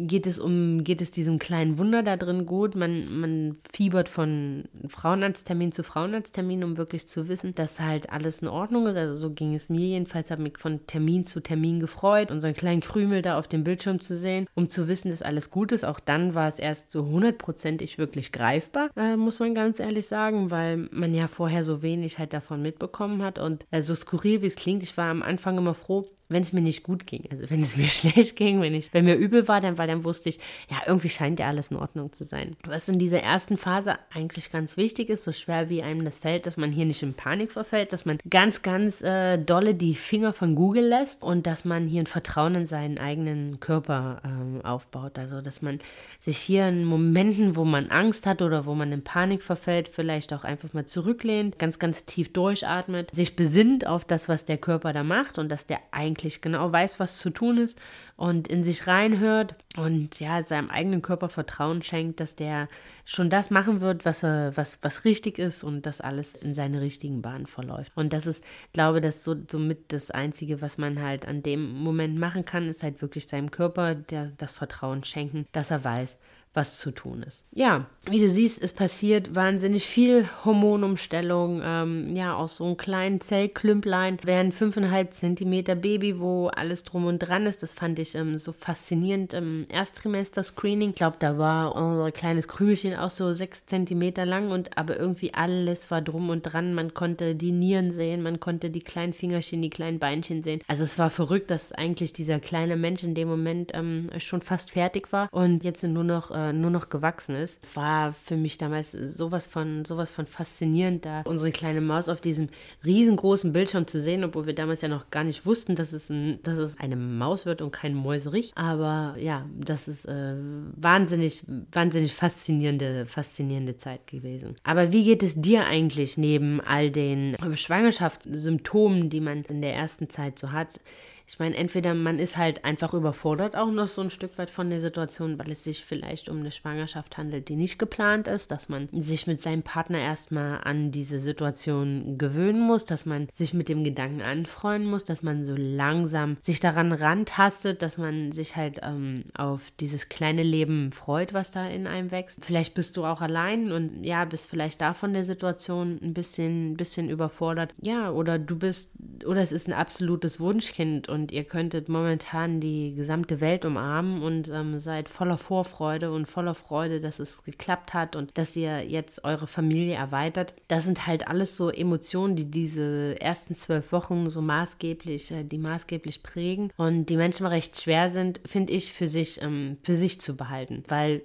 geht 0.01 0.27
es 0.27 0.39
um, 0.39 0.85
geht 0.85 1.01
es 1.01 1.11
diesem 1.11 1.39
kleinen 1.39 1.79
Wunder 1.79 2.03
da 2.03 2.17
drin 2.17 2.47
gut? 2.47 2.75
Man, 2.75 3.21
man 3.21 3.57
fiebert 3.73 4.09
von 4.09 4.65
Frauenarzttermin 4.89 5.73
zu 5.73 5.83
Frauenarzttermin, 5.83 6.65
um 6.65 6.77
wirklich 6.77 6.82
zu 6.87 7.29
wissen, 7.29 7.55
dass 7.55 7.81
halt 7.81 8.11
alles 8.11 8.43
in 8.43 8.49
Ordnung 8.49 8.87
ist. 8.87 8.97
Also 8.97 9.17
so 9.17 9.31
ging 9.31 9.55
es 9.55 9.69
mir 9.69 9.87
jedenfalls, 9.87 10.31
habe 10.31 10.43
mich 10.43 10.59
von 10.59 10.87
Termin 10.87 11.25
zu 11.25 11.41
Termin 11.41 11.81
gefreut, 11.81 12.31
unseren 12.31 12.55
kleinen 12.55 12.81
Krümel 12.81 13.23
da 13.23 13.39
auf 13.39 13.49
dem 13.49 13.65
Bildschirm 13.65 14.01
zu 14.01 14.17
sehen, 14.17 14.47
um 14.55 14.69
zu 14.69 14.89
wissen, 14.89 15.11
dass 15.11 15.23
alles 15.23 15.51
gut 15.51 15.73
ist. 15.73 15.85
Auch 15.85 16.01
dann 16.01 16.35
war 16.35 16.49
es 16.49 16.59
erst 16.59 16.91
so 16.91 17.05
hundertprozentig 17.05 17.99
wirklich 17.99 18.33
greifbar, 18.33 18.91
äh, 18.97 19.17
muss 19.17 19.39
man 19.39 19.55
ganz 19.55 19.81
ehrlich 19.81 20.07
sagen, 20.07 20.51
weil 20.51 20.89
man 20.91 21.15
ja 21.15 21.29
vorher 21.29 21.65
so 21.65 21.83
wenig 21.83 22.19
halt 22.19 22.33
davon 22.33 22.63
mitbekommen 22.63 23.23
hat. 23.23 23.39
Und 23.39 23.67
äh, 23.71 23.83
so 23.83 23.95
skurril 23.95 24.43
wie 24.43 24.47
es 24.47 24.57
klingt, 24.57 24.83
ich 24.83 24.97
war 24.97 25.11
am 25.11 25.23
Anfang 25.23 25.59
immer 25.59 25.75
froh, 25.75 26.07
wenn 26.33 26.43
es 26.43 26.53
mir 26.53 26.61
nicht 26.61 26.83
gut 26.83 27.07
ging. 27.07 27.25
Also 27.31 27.51
wenn 27.51 27.63
es 27.63 27.77
mir 27.77 27.89
schlecht 27.89 28.37
ging, 28.37 28.61
wenn 28.61 28.75
ich, 28.75 28.93
wenn 28.93 29.05
mir 29.05 29.15
übel 29.15 29.49
war, 29.49 29.61
dann, 29.61 29.79
weil 29.79 29.89
dann 29.89 30.05
wusste 30.05 30.29
ich, 30.29 30.39
ja, 30.71 30.79
irgendwie 30.87 31.11
scheint 31.11 31.39
ja 31.39 31.49
alles 31.49 31.71
in 31.71 31.77
Ordnung 31.77 32.13
zu 32.13 32.25
sein. 32.25 32.57
Was 32.67 32.89
in 32.89 32.99
dieser 32.99 33.23
ersten 33.23 33.57
Phase 33.57 33.97
eigentlich 34.13 34.51
ganz 34.51 34.77
wichtig 34.77 35.09
ist, 35.09 35.25
so 35.25 35.33
schwer 35.33 35.69
wie 35.69 35.83
einem 35.83 36.05
das 36.05 36.19
fällt, 36.19 36.47
dass 36.47 36.57
man 36.57 36.73
hier 36.73 36.85
nicht 36.85 37.03
in 37.03 37.15
Panik 37.15 37.53
verfällt, 37.53 37.93
dass 37.93 38.05
man 38.05 38.19
ganz, 38.29 38.63
ganz 38.63 39.01
äh, 39.03 39.39
dolle 39.39 39.75
die 39.75 39.95
Finger 39.95 40.33
von 40.33 40.55
Google 40.55 40.87
lässt 40.87 41.23
und 41.23 41.47
dass 41.47 41.65
man 41.65 41.87
hier 41.87 42.03
ein 42.03 42.07
Vertrauen 42.07 42.55
in 42.55 42.67
seinen 42.67 42.99
eigenen 42.99 43.61
Körper 43.61 44.23
ähm, 44.25 44.61
aufbaut. 44.65 45.19
Also 45.19 45.41
dass 45.41 45.63
man 45.63 45.79
sich 46.21 46.39
hier 46.39 46.69
in 46.69 46.85
Momenten, 46.85 47.57
wo 47.57 47.65
man 47.65 47.91
Angst 47.91 48.27
hat 48.27 48.43
oder 48.43 48.67
wo 48.67 48.75
man 48.75 48.93
in 48.93 49.05
Panik 49.05 49.43
verfällt, 49.43 49.89
vielleicht 49.89 50.33
auch 50.33 50.45
einfach 50.45 50.73
mal 50.73 50.87
zurücklehnt, 50.87 51.59
ganz, 51.59 51.79
ganz 51.79 52.05
tief 52.07 52.33
durchatmet, 52.33 53.15
sich 53.15 53.37
besinnt 53.37 53.87
auf 53.87 54.05
das, 54.05 54.29
was 54.29 54.45
der 54.45 54.59
Körper 54.59 54.93
da 54.93 55.03
macht 55.03 55.39
und 55.39 55.51
dass 55.51 55.67
der 55.67 55.79
eigentlich 55.91 56.22
wirklich 56.23 56.41
genau 56.41 56.71
weiß, 56.71 57.01
was 57.01 57.19
zu 57.19 57.31
tun 57.31 57.59
ist 57.59 57.79
und 58.17 58.47
in 58.47 58.63
sich 58.63 58.87
reinhört 58.87 59.57
und 59.77 60.21
ja, 60.21 60.43
seinem 60.43 60.71
eigenen 60.71 61.03
Körper 61.03 61.29
Vertrauen 61.29 61.83
schenkt, 61.83 62.21
dass 62.21 62.37
der 62.37 62.69
schon 63.05 63.29
das 63.29 63.51
machen 63.51 63.81
wird, 63.81 64.05
was, 64.05 64.23
er, 64.23 64.57
was, 64.57 64.79
was 64.83 65.05
richtig 65.05 65.39
ist 65.39 65.65
und 65.65 65.85
dass 65.85 66.01
alles 66.01 66.35
in 66.35 66.55
seine 66.55 66.81
richtigen 66.81 67.23
Bahnen 67.23 67.47
verläuft. 67.47 67.91
Und 67.97 68.13
das 68.13 68.27
ist, 68.27 68.45
glaube 68.73 68.99
ich, 68.99 69.03
das 69.03 69.25
so 69.25 69.35
somit 69.51 69.93
das 69.93 70.13
Einzige, 70.13 70.63
was 70.63 70.79
man 70.79 71.03
halt 71.03 71.27
an 71.27 71.43
dem 71.43 71.73
Moment 71.73 72.17
machen 72.17 72.45
kann, 72.45 72.69
ist 72.69 72.85
halt 72.85 73.03
wirklich 73.03 73.27
seinem 73.27 73.51
Körper 73.51 73.97
der, 73.97 74.33
das 74.39 74.53
Vertrauen 74.53 75.03
schenken, 75.05 75.47
dass 75.51 75.73
er 75.73 75.83
weiß, 75.83 76.19
was 76.55 76.79
zu 76.79 76.91
tun 76.91 77.23
ist. 77.23 77.43
Ja, 77.53 77.87
wie 78.05 78.19
du 78.19 78.29
siehst, 78.29 78.63
es 78.63 78.73
passiert 78.73 79.35
wahnsinnig 79.35 79.87
viel 79.87 80.29
Hormonumstellung. 80.45 81.63
Ähm, 81.65 82.15
ja, 82.15 82.35
aus 82.35 82.57
so 82.57 82.65
einem 82.65 82.77
kleinen 82.77 83.21
Zellklümplein 83.21 84.19
werden 84.25 84.53
5,5 84.53 85.11
Zentimeter 85.11 85.75
Baby, 85.75 86.19
wo 86.19 86.49
alles 86.49 86.85
drum 86.85 87.07
und 87.07 87.21
dran 87.21 87.47
ist. 87.47 87.63
Das 87.63 87.73
fand 87.73 87.99
ich 87.99 88.15
ähm, 88.15 88.37
so 88.37 88.53
faszinierend 88.53 89.33
im 89.33 89.67
Erstrimester-Screening. 89.69 90.91
Ich 90.91 90.97
glaube, 90.97 91.17
da 91.21 91.39
war 91.39 91.75
unser 91.75 92.13
kleines 92.13 92.49
Krümelchen 92.49 92.97
auch 92.97 93.11
so 93.11 93.33
6 93.33 93.67
Zentimeter 93.67 94.27
lang 94.27 94.51
und 94.51 94.77
aber 94.77 94.99
irgendwie 94.99 95.33
alles 95.33 95.91
war 95.91 96.03
drum 96.03 96.29
und 96.29 96.43
dran. 96.43 96.75
Man 96.75 96.93
konnte 96.93 97.35
die 97.35 97.53
Nieren 97.53 97.93
sehen, 97.93 98.23
man 98.23 98.41
konnte 98.41 98.71
die 98.71 98.81
kleinen 98.81 99.15
Fingerchen, 99.15 99.63
die 99.63 99.71
kleinen 99.71 99.99
Beinchen 99.99 100.43
sehen. 100.43 100.61
Also 100.67 100.85
es 100.85 100.99
war 100.99 101.09
verrückt, 101.09 101.51
dass 101.51 101.73
eigentlich 101.73 102.13
dieser 102.13 102.41
kleine 102.41 102.77
Mensch 102.77 103.05
in 103.05 103.15
dem 103.15 103.29
Moment 103.29 103.71
ähm, 103.75 104.11
schon 104.19 104.43
fast 104.43 104.73
fertig 104.73 105.13
war 105.13 105.29
und 105.33 105.65
jetzt 105.65 105.81
sind 105.81 105.93
nur 105.93 106.05
noch 106.05 106.31
äh, 106.31 106.42
nur 106.53 106.71
noch 106.71 106.89
gewachsen 106.89 107.35
ist. 107.35 107.61
Es 107.63 107.77
war 107.77 108.15
für 108.25 108.37
mich 108.37 108.59
damals 108.59 108.93
sowas 108.93 109.47
von, 109.47 109.85
sowas 109.85 110.11
von 110.11 110.27
faszinierend, 110.27 111.05
da 111.05 111.23
unsere 111.23 111.53
kleine 111.53 111.81
Maus 111.81 112.09
auf 112.09 112.21
diesem 112.21 112.49
riesengroßen 112.85 113.53
Bildschirm 113.53 113.87
zu 113.87 114.01
sehen, 114.01 114.25
obwohl 114.25 114.47
wir 114.47 114.55
damals 114.55 114.81
ja 114.81 114.89
noch 114.89 115.11
gar 115.11 115.25
nicht 115.25 115.45
wussten, 115.47 115.77
dass 115.77 115.93
es, 115.93 116.09
ein, 116.11 116.39
dass 116.43 116.59
es 116.59 116.79
eine 116.79 116.97
Maus 116.97 117.47
wird 117.47 117.61
und 117.61 117.71
kein 117.71 117.95
Mäuserich. 117.95 118.53
Aber 118.55 119.15
ja, 119.19 119.47
das 119.59 119.89
ist 119.89 120.07
äh, 120.07 120.35
wahnsinnig, 120.77 121.45
wahnsinnig 121.71 122.15
faszinierende, 122.15 123.07
faszinierende 123.07 123.77
Zeit 123.77 124.07
gewesen. 124.07 124.57
Aber 124.65 124.93
wie 124.93 125.05
geht 125.05 125.23
es 125.23 125.41
dir 125.41 125.67
eigentlich 125.67 126.17
neben 126.17 126.61
all 126.61 126.91
den 126.91 127.37
Schwangerschaftssymptomen, 127.55 129.11
die 129.11 129.21
man 129.21 129.43
in 129.43 129.61
der 129.61 129.75
ersten 129.75 130.09
Zeit 130.09 130.39
so 130.39 130.53
hat? 130.53 130.81
Ich 131.27 131.39
meine, 131.39 131.57
entweder 131.57 131.95
man 131.95 132.19
ist 132.19 132.37
halt 132.37 132.65
einfach 132.65 132.95
überfordert 132.95 133.57
auch 133.57 133.71
noch 133.71 133.89
so 133.89 134.03
ein 134.03 134.11
Stück 134.11 134.39
weit 134.39 134.51
von 134.51 134.71
der 134.71 134.81
Situation, 134.81 135.39
weil 135.39 135.51
es 135.51 135.65
sich 135.65 135.85
vielleicht 135.85 136.29
um 136.29 136.41
eine 136.41 136.53
Schwangerschaft 136.53 137.17
handelt, 137.17 137.49
die 137.49 137.57
nicht 137.57 137.79
geplant 137.79 138.29
ist, 138.29 138.51
dass 138.51 138.69
man 138.69 138.89
sich 138.93 139.27
mit 139.27 139.41
seinem 139.41 139.63
Partner 139.63 139.99
erstmal 139.99 140.61
an 140.65 140.91
diese 140.91 141.19
Situation 141.19 142.19
gewöhnen 142.19 142.61
muss, 142.61 142.85
dass 142.85 143.07
man 143.07 143.29
sich 143.33 143.55
mit 143.55 143.69
dem 143.69 143.85
Gedanken 143.85 144.23
anfreunden 144.23 144.91
muss, 144.91 145.05
dass 145.05 145.23
man 145.23 145.45
so 145.45 145.55
langsam 145.57 146.37
sich 146.41 146.61
daran 146.61 146.93
rantastet, 146.93 147.83
dass 147.83 147.99
man 147.99 148.33
sich 148.33 148.57
halt 148.57 148.81
ähm, 148.83 149.25
auf 149.35 149.61
dieses 149.81 150.09
kleine 150.09 150.43
Leben 150.43 150.93
freut, 150.93 151.33
was 151.33 151.51
da 151.51 151.67
in 151.67 151.87
einem 151.87 152.11
wächst. 152.11 152.45
Vielleicht 152.45 152.75
bist 152.75 152.97
du 152.97 153.05
auch 153.05 153.21
allein 153.21 153.73
und 153.73 154.05
ja, 154.05 154.25
bist 154.25 154.49
vielleicht 154.49 154.81
da 154.81 154.95
von 154.95 155.13
der 155.13 155.25
Situation 155.25 155.99
ein 156.03 156.15
bisschen, 156.15 156.77
bisschen 156.77 157.09
überfordert. 157.09 157.75
Ja, 157.81 158.11
oder 158.11 158.39
du 158.39 158.59
bist, 158.59 158.93
oder 159.25 159.41
es 159.41 159.53
ist 159.53 159.69
ein 159.69 159.75
absolutes 159.75 160.41
Wunschkind 160.41 161.09
und 161.13 161.31
ihr 161.31 161.45
könntet 161.45 161.89
momentan 161.89 162.59
die 162.61 162.95
gesamte 162.95 163.41
Welt 163.41 163.65
umarmen 163.65 164.23
und 164.23 164.49
ähm, 164.49 164.79
seid 164.79 165.09
voller 165.09 165.39
Vorfreude 165.39 166.11
und 166.11 166.27
voller 166.27 166.55
Freude, 166.55 167.01
dass 167.01 167.19
es 167.19 167.45
geklappt 167.45 167.95
hat 167.95 168.17
und 168.17 168.37
dass 168.39 168.57
ihr 168.57 168.85
jetzt 168.85 169.25
eure 169.25 169.47
Familie 169.47 169.95
erweitert. 169.95 170.55
Das 170.69 170.85
sind 170.85 171.07
halt 171.07 171.29
alles 171.29 171.57
so 171.57 171.69
Emotionen, 171.69 172.35
die 172.35 172.51
diese 172.51 173.21
ersten 173.21 173.55
zwölf 173.55 173.93
Wochen 173.93 174.31
so 174.31 174.41
maßgeblich, 174.41 175.31
äh, 175.31 175.45
die 175.45 175.59
maßgeblich 175.59 176.23
prägen 176.23 176.73
und 176.77 177.07
die 177.07 177.17
manchmal 177.17 177.53
recht 177.53 177.81
schwer 177.81 178.11
sind, 178.11 178.41
finde 178.47 178.73
ich, 178.73 178.93
für 178.93 179.07
sich, 179.07 179.43
ähm, 179.43 179.77
für 179.83 179.95
sich 179.95 180.21
zu 180.21 180.37
behalten, 180.37 180.83
weil 180.89 181.23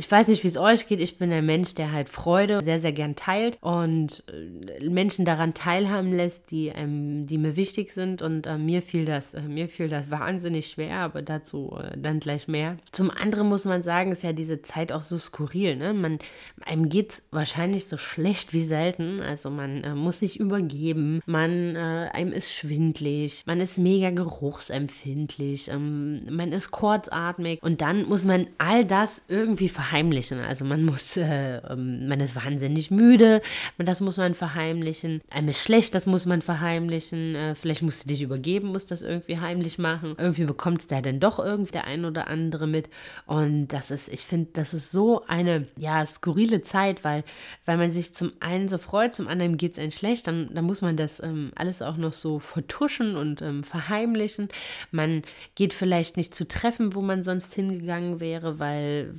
ich 0.00 0.10
weiß 0.10 0.28
nicht, 0.28 0.42
wie 0.44 0.48
es 0.48 0.56
euch 0.56 0.86
geht. 0.86 0.98
Ich 0.98 1.18
bin 1.18 1.30
ein 1.30 1.44
Mensch, 1.44 1.74
der 1.74 1.92
halt 1.92 2.08
Freude 2.08 2.62
sehr, 2.62 2.80
sehr 2.80 2.92
gern 2.92 3.16
teilt 3.16 3.58
und 3.60 4.24
äh, 4.32 4.88
Menschen 4.88 5.26
daran 5.26 5.52
teilhaben 5.52 6.10
lässt, 6.10 6.50
die, 6.50 6.68
ähm, 6.68 7.26
die 7.26 7.36
mir 7.36 7.54
wichtig 7.54 7.92
sind. 7.92 8.22
Und 8.22 8.46
äh, 8.46 8.56
mir 8.56 8.80
fiel 8.80 9.04
das, 9.04 9.34
äh, 9.34 9.42
mir 9.42 9.68
fiel 9.68 9.90
das 9.90 10.10
wahnsinnig 10.10 10.68
schwer, 10.68 10.96
aber 10.96 11.20
dazu 11.20 11.76
äh, 11.78 11.98
dann 11.98 12.18
gleich 12.18 12.48
mehr. 12.48 12.78
Zum 12.92 13.10
anderen 13.10 13.50
muss 13.50 13.66
man 13.66 13.82
sagen, 13.82 14.10
ist 14.10 14.22
ja 14.22 14.32
diese 14.32 14.62
Zeit 14.62 14.90
auch 14.90 15.02
so 15.02 15.18
skurril. 15.18 15.76
Ne? 15.76 15.92
Man, 15.92 16.18
einem 16.62 16.88
geht 16.88 17.10
es 17.10 17.22
wahrscheinlich 17.30 17.86
so 17.86 17.98
schlecht 17.98 18.54
wie 18.54 18.64
selten. 18.64 19.20
Also 19.20 19.50
man 19.50 19.84
äh, 19.84 19.94
muss 19.94 20.20
sich 20.20 20.40
übergeben, 20.40 21.20
man, 21.26 21.76
äh, 21.76 22.08
einem 22.14 22.32
ist 22.32 22.50
schwindlig, 22.50 23.42
man 23.44 23.60
ist 23.60 23.76
mega 23.76 24.08
geruchsempfindlich, 24.08 25.68
ähm, 25.68 26.22
man 26.30 26.52
ist 26.52 26.70
kurzatmig 26.70 27.62
und 27.62 27.82
dann 27.82 28.08
muss 28.08 28.24
man 28.24 28.46
all 28.56 28.86
das 28.86 29.22
irgendwie 29.28 29.68
verhalten 29.68 29.89
verheimlichen. 29.90 30.40
Also 30.40 30.64
man 30.64 30.84
muss, 30.84 31.16
äh, 31.16 31.56
ähm, 31.68 32.06
man 32.08 32.20
ist 32.20 32.36
wahnsinnig 32.36 32.90
müde, 32.90 33.42
das 33.78 34.00
muss 34.00 34.16
man 34.16 34.34
verheimlichen. 34.34 35.20
Einem 35.30 35.48
ist 35.48 35.62
schlecht, 35.62 35.94
das 35.94 36.06
muss 36.06 36.26
man 36.26 36.42
verheimlichen. 36.42 37.34
Äh, 37.34 37.54
vielleicht 37.54 37.82
musst 37.82 38.04
du 38.04 38.08
dich 38.08 38.22
übergeben, 38.22 38.68
musst 38.68 38.90
das 38.90 39.02
irgendwie 39.02 39.38
heimlich 39.38 39.78
machen. 39.78 40.14
Irgendwie 40.16 40.44
bekommt 40.44 40.80
es 40.80 40.86
da 40.86 41.00
dann 41.00 41.18
doch 41.18 41.38
irgendwie 41.38 41.72
der 41.72 41.86
ein 41.86 42.04
oder 42.04 42.28
andere 42.28 42.66
mit. 42.66 42.88
Und 43.26 43.68
das 43.68 43.90
ist, 43.90 44.08
ich 44.12 44.20
finde, 44.20 44.50
das 44.52 44.74
ist 44.74 44.90
so 44.90 45.24
eine, 45.26 45.66
ja, 45.76 46.06
skurrile 46.06 46.62
Zeit, 46.62 47.02
weil, 47.04 47.24
weil 47.64 47.76
man 47.76 47.90
sich 47.90 48.14
zum 48.14 48.32
einen 48.40 48.68
so 48.68 48.78
freut, 48.78 49.14
zum 49.14 49.26
anderen 49.28 49.56
geht 49.56 49.72
es 49.72 49.78
einem 49.78 49.92
schlecht, 49.92 50.26
dann, 50.26 50.50
dann 50.54 50.64
muss 50.64 50.82
man 50.82 50.96
das 50.96 51.20
ähm, 51.22 51.50
alles 51.56 51.82
auch 51.82 51.96
noch 51.96 52.12
so 52.12 52.38
vertuschen 52.38 53.16
und 53.16 53.42
ähm, 53.42 53.64
verheimlichen. 53.64 54.48
Man 54.92 55.22
geht 55.56 55.74
vielleicht 55.74 56.16
nicht 56.16 56.34
zu 56.34 56.46
Treffen, 56.46 56.94
wo 56.94 57.02
man 57.02 57.22
sonst 57.22 57.54
hingegangen 57.54 58.20
wäre, 58.20 58.58
weil, 58.58 59.14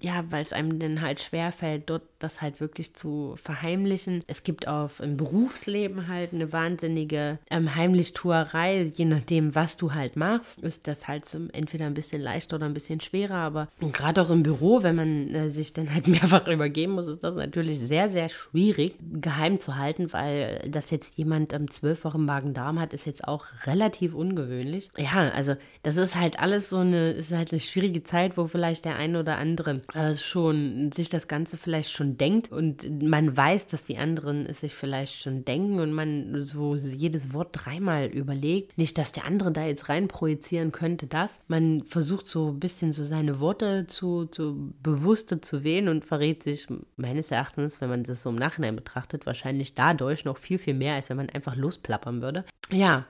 ja, 0.00 0.13
ja, 0.14 0.24
weil 0.30 0.42
es 0.42 0.52
einem 0.52 0.78
dann 0.78 1.00
halt 1.00 1.20
schwerfällt, 1.20 1.90
dort 1.90 2.02
das 2.20 2.40
halt 2.40 2.60
wirklich 2.60 2.94
zu 2.94 3.34
verheimlichen. 3.36 4.22
Es 4.26 4.44
gibt 4.44 4.68
auf 4.68 5.00
im 5.00 5.16
Berufsleben 5.16 6.08
halt 6.08 6.32
eine 6.32 6.52
wahnsinnige 6.52 7.38
ähm, 7.50 7.74
Heimlichtuerei, 7.74 8.92
je 8.94 9.04
nachdem, 9.04 9.54
was 9.54 9.76
du 9.76 9.92
halt 9.92 10.16
machst, 10.16 10.60
ist 10.60 10.86
das 10.86 11.08
halt 11.08 11.26
so 11.26 11.38
entweder 11.52 11.86
ein 11.86 11.94
bisschen 11.94 12.20
leichter 12.20 12.56
oder 12.56 12.66
ein 12.66 12.74
bisschen 12.74 13.00
schwerer, 13.00 13.36
aber 13.36 13.68
gerade 13.92 14.22
auch 14.22 14.30
im 14.30 14.42
Büro, 14.42 14.82
wenn 14.82 14.96
man 14.96 15.34
äh, 15.34 15.50
sich 15.50 15.72
dann 15.72 15.92
halt 15.92 16.06
mehrfach 16.08 16.46
übergeben 16.48 16.92
muss, 16.92 17.06
ist 17.08 17.24
das 17.24 17.34
natürlich 17.34 17.80
sehr, 17.80 18.08
sehr 18.08 18.28
schwierig 18.28 18.94
geheim 19.12 19.60
zu 19.60 19.76
halten, 19.76 20.12
weil 20.12 20.66
das 20.70 20.90
jetzt 20.90 21.18
jemand 21.18 21.52
ähm, 21.52 21.70
zwölf 21.70 22.04
Wochen 22.04 22.24
Magen-Darm 22.24 22.80
hat, 22.80 22.92
ist 22.92 23.06
jetzt 23.06 23.26
auch 23.26 23.46
relativ 23.66 24.14
ungewöhnlich. 24.14 24.90
Ja, 24.96 25.30
also 25.30 25.56
das 25.82 25.96
ist 25.96 26.16
halt 26.16 26.38
alles 26.38 26.70
so 26.70 26.78
eine, 26.78 27.12
ist 27.12 27.32
halt 27.32 27.52
eine 27.52 27.60
schwierige 27.60 28.02
Zeit, 28.04 28.36
wo 28.36 28.46
vielleicht 28.46 28.84
der 28.84 28.96
eine 28.96 29.20
oder 29.20 29.36
andere 29.36 29.82
äh, 29.92 30.03
schon 30.12 30.92
sich 30.92 31.08
das 31.08 31.28
Ganze 31.28 31.56
vielleicht 31.56 31.92
schon 31.92 32.16
denkt 32.16 32.50
und 32.52 33.02
man 33.02 33.36
weiß, 33.36 33.66
dass 33.66 33.84
die 33.84 33.98
anderen 33.98 34.46
es 34.46 34.60
sich 34.60 34.74
vielleicht 34.74 35.22
schon 35.22 35.44
denken 35.44 35.80
und 35.80 35.92
man 35.92 36.44
so 36.44 36.74
jedes 36.74 37.32
Wort 37.32 37.50
dreimal 37.52 38.06
überlegt. 38.06 38.76
Nicht, 38.76 38.98
dass 38.98 39.12
der 39.12 39.24
andere 39.24 39.52
da 39.52 39.64
jetzt 39.64 39.88
rein 39.88 40.08
projizieren 40.08 40.72
könnte, 40.72 41.06
das. 41.06 41.38
Man 41.48 41.84
versucht 41.84 42.26
so 42.26 42.48
ein 42.48 42.60
bisschen 42.60 42.92
so 42.92 43.04
seine 43.04 43.40
Worte 43.40 43.86
zu, 43.86 44.26
zu 44.26 44.72
bewusster 44.82 45.40
zu 45.42 45.64
wählen 45.64 45.88
und 45.88 46.04
verrät 46.04 46.42
sich 46.42 46.66
meines 46.96 47.30
Erachtens, 47.30 47.80
wenn 47.80 47.88
man 47.88 48.04
das 48.04 48.22
so 48.22 48.30
im 48.30 48.36
Nachhinein 48.36 48.76
betrachtet, 48.76 49.26
wahrscheinlich 49.26 49.74
dadurch 49.74 50.24
noch 50.24 50.38
viel, 50.38 50.58
viel 50.58 50.74
mehr, 50.74 50.94
als 50.94 51.10
wenn 51.10 51.16
man 51.16 51.30
einfach 51.30 51.56
losplappern 51.56 52.22
würde. 52.22 52.44
Ja, 52.70 53.06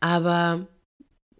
aber 0.00 0.66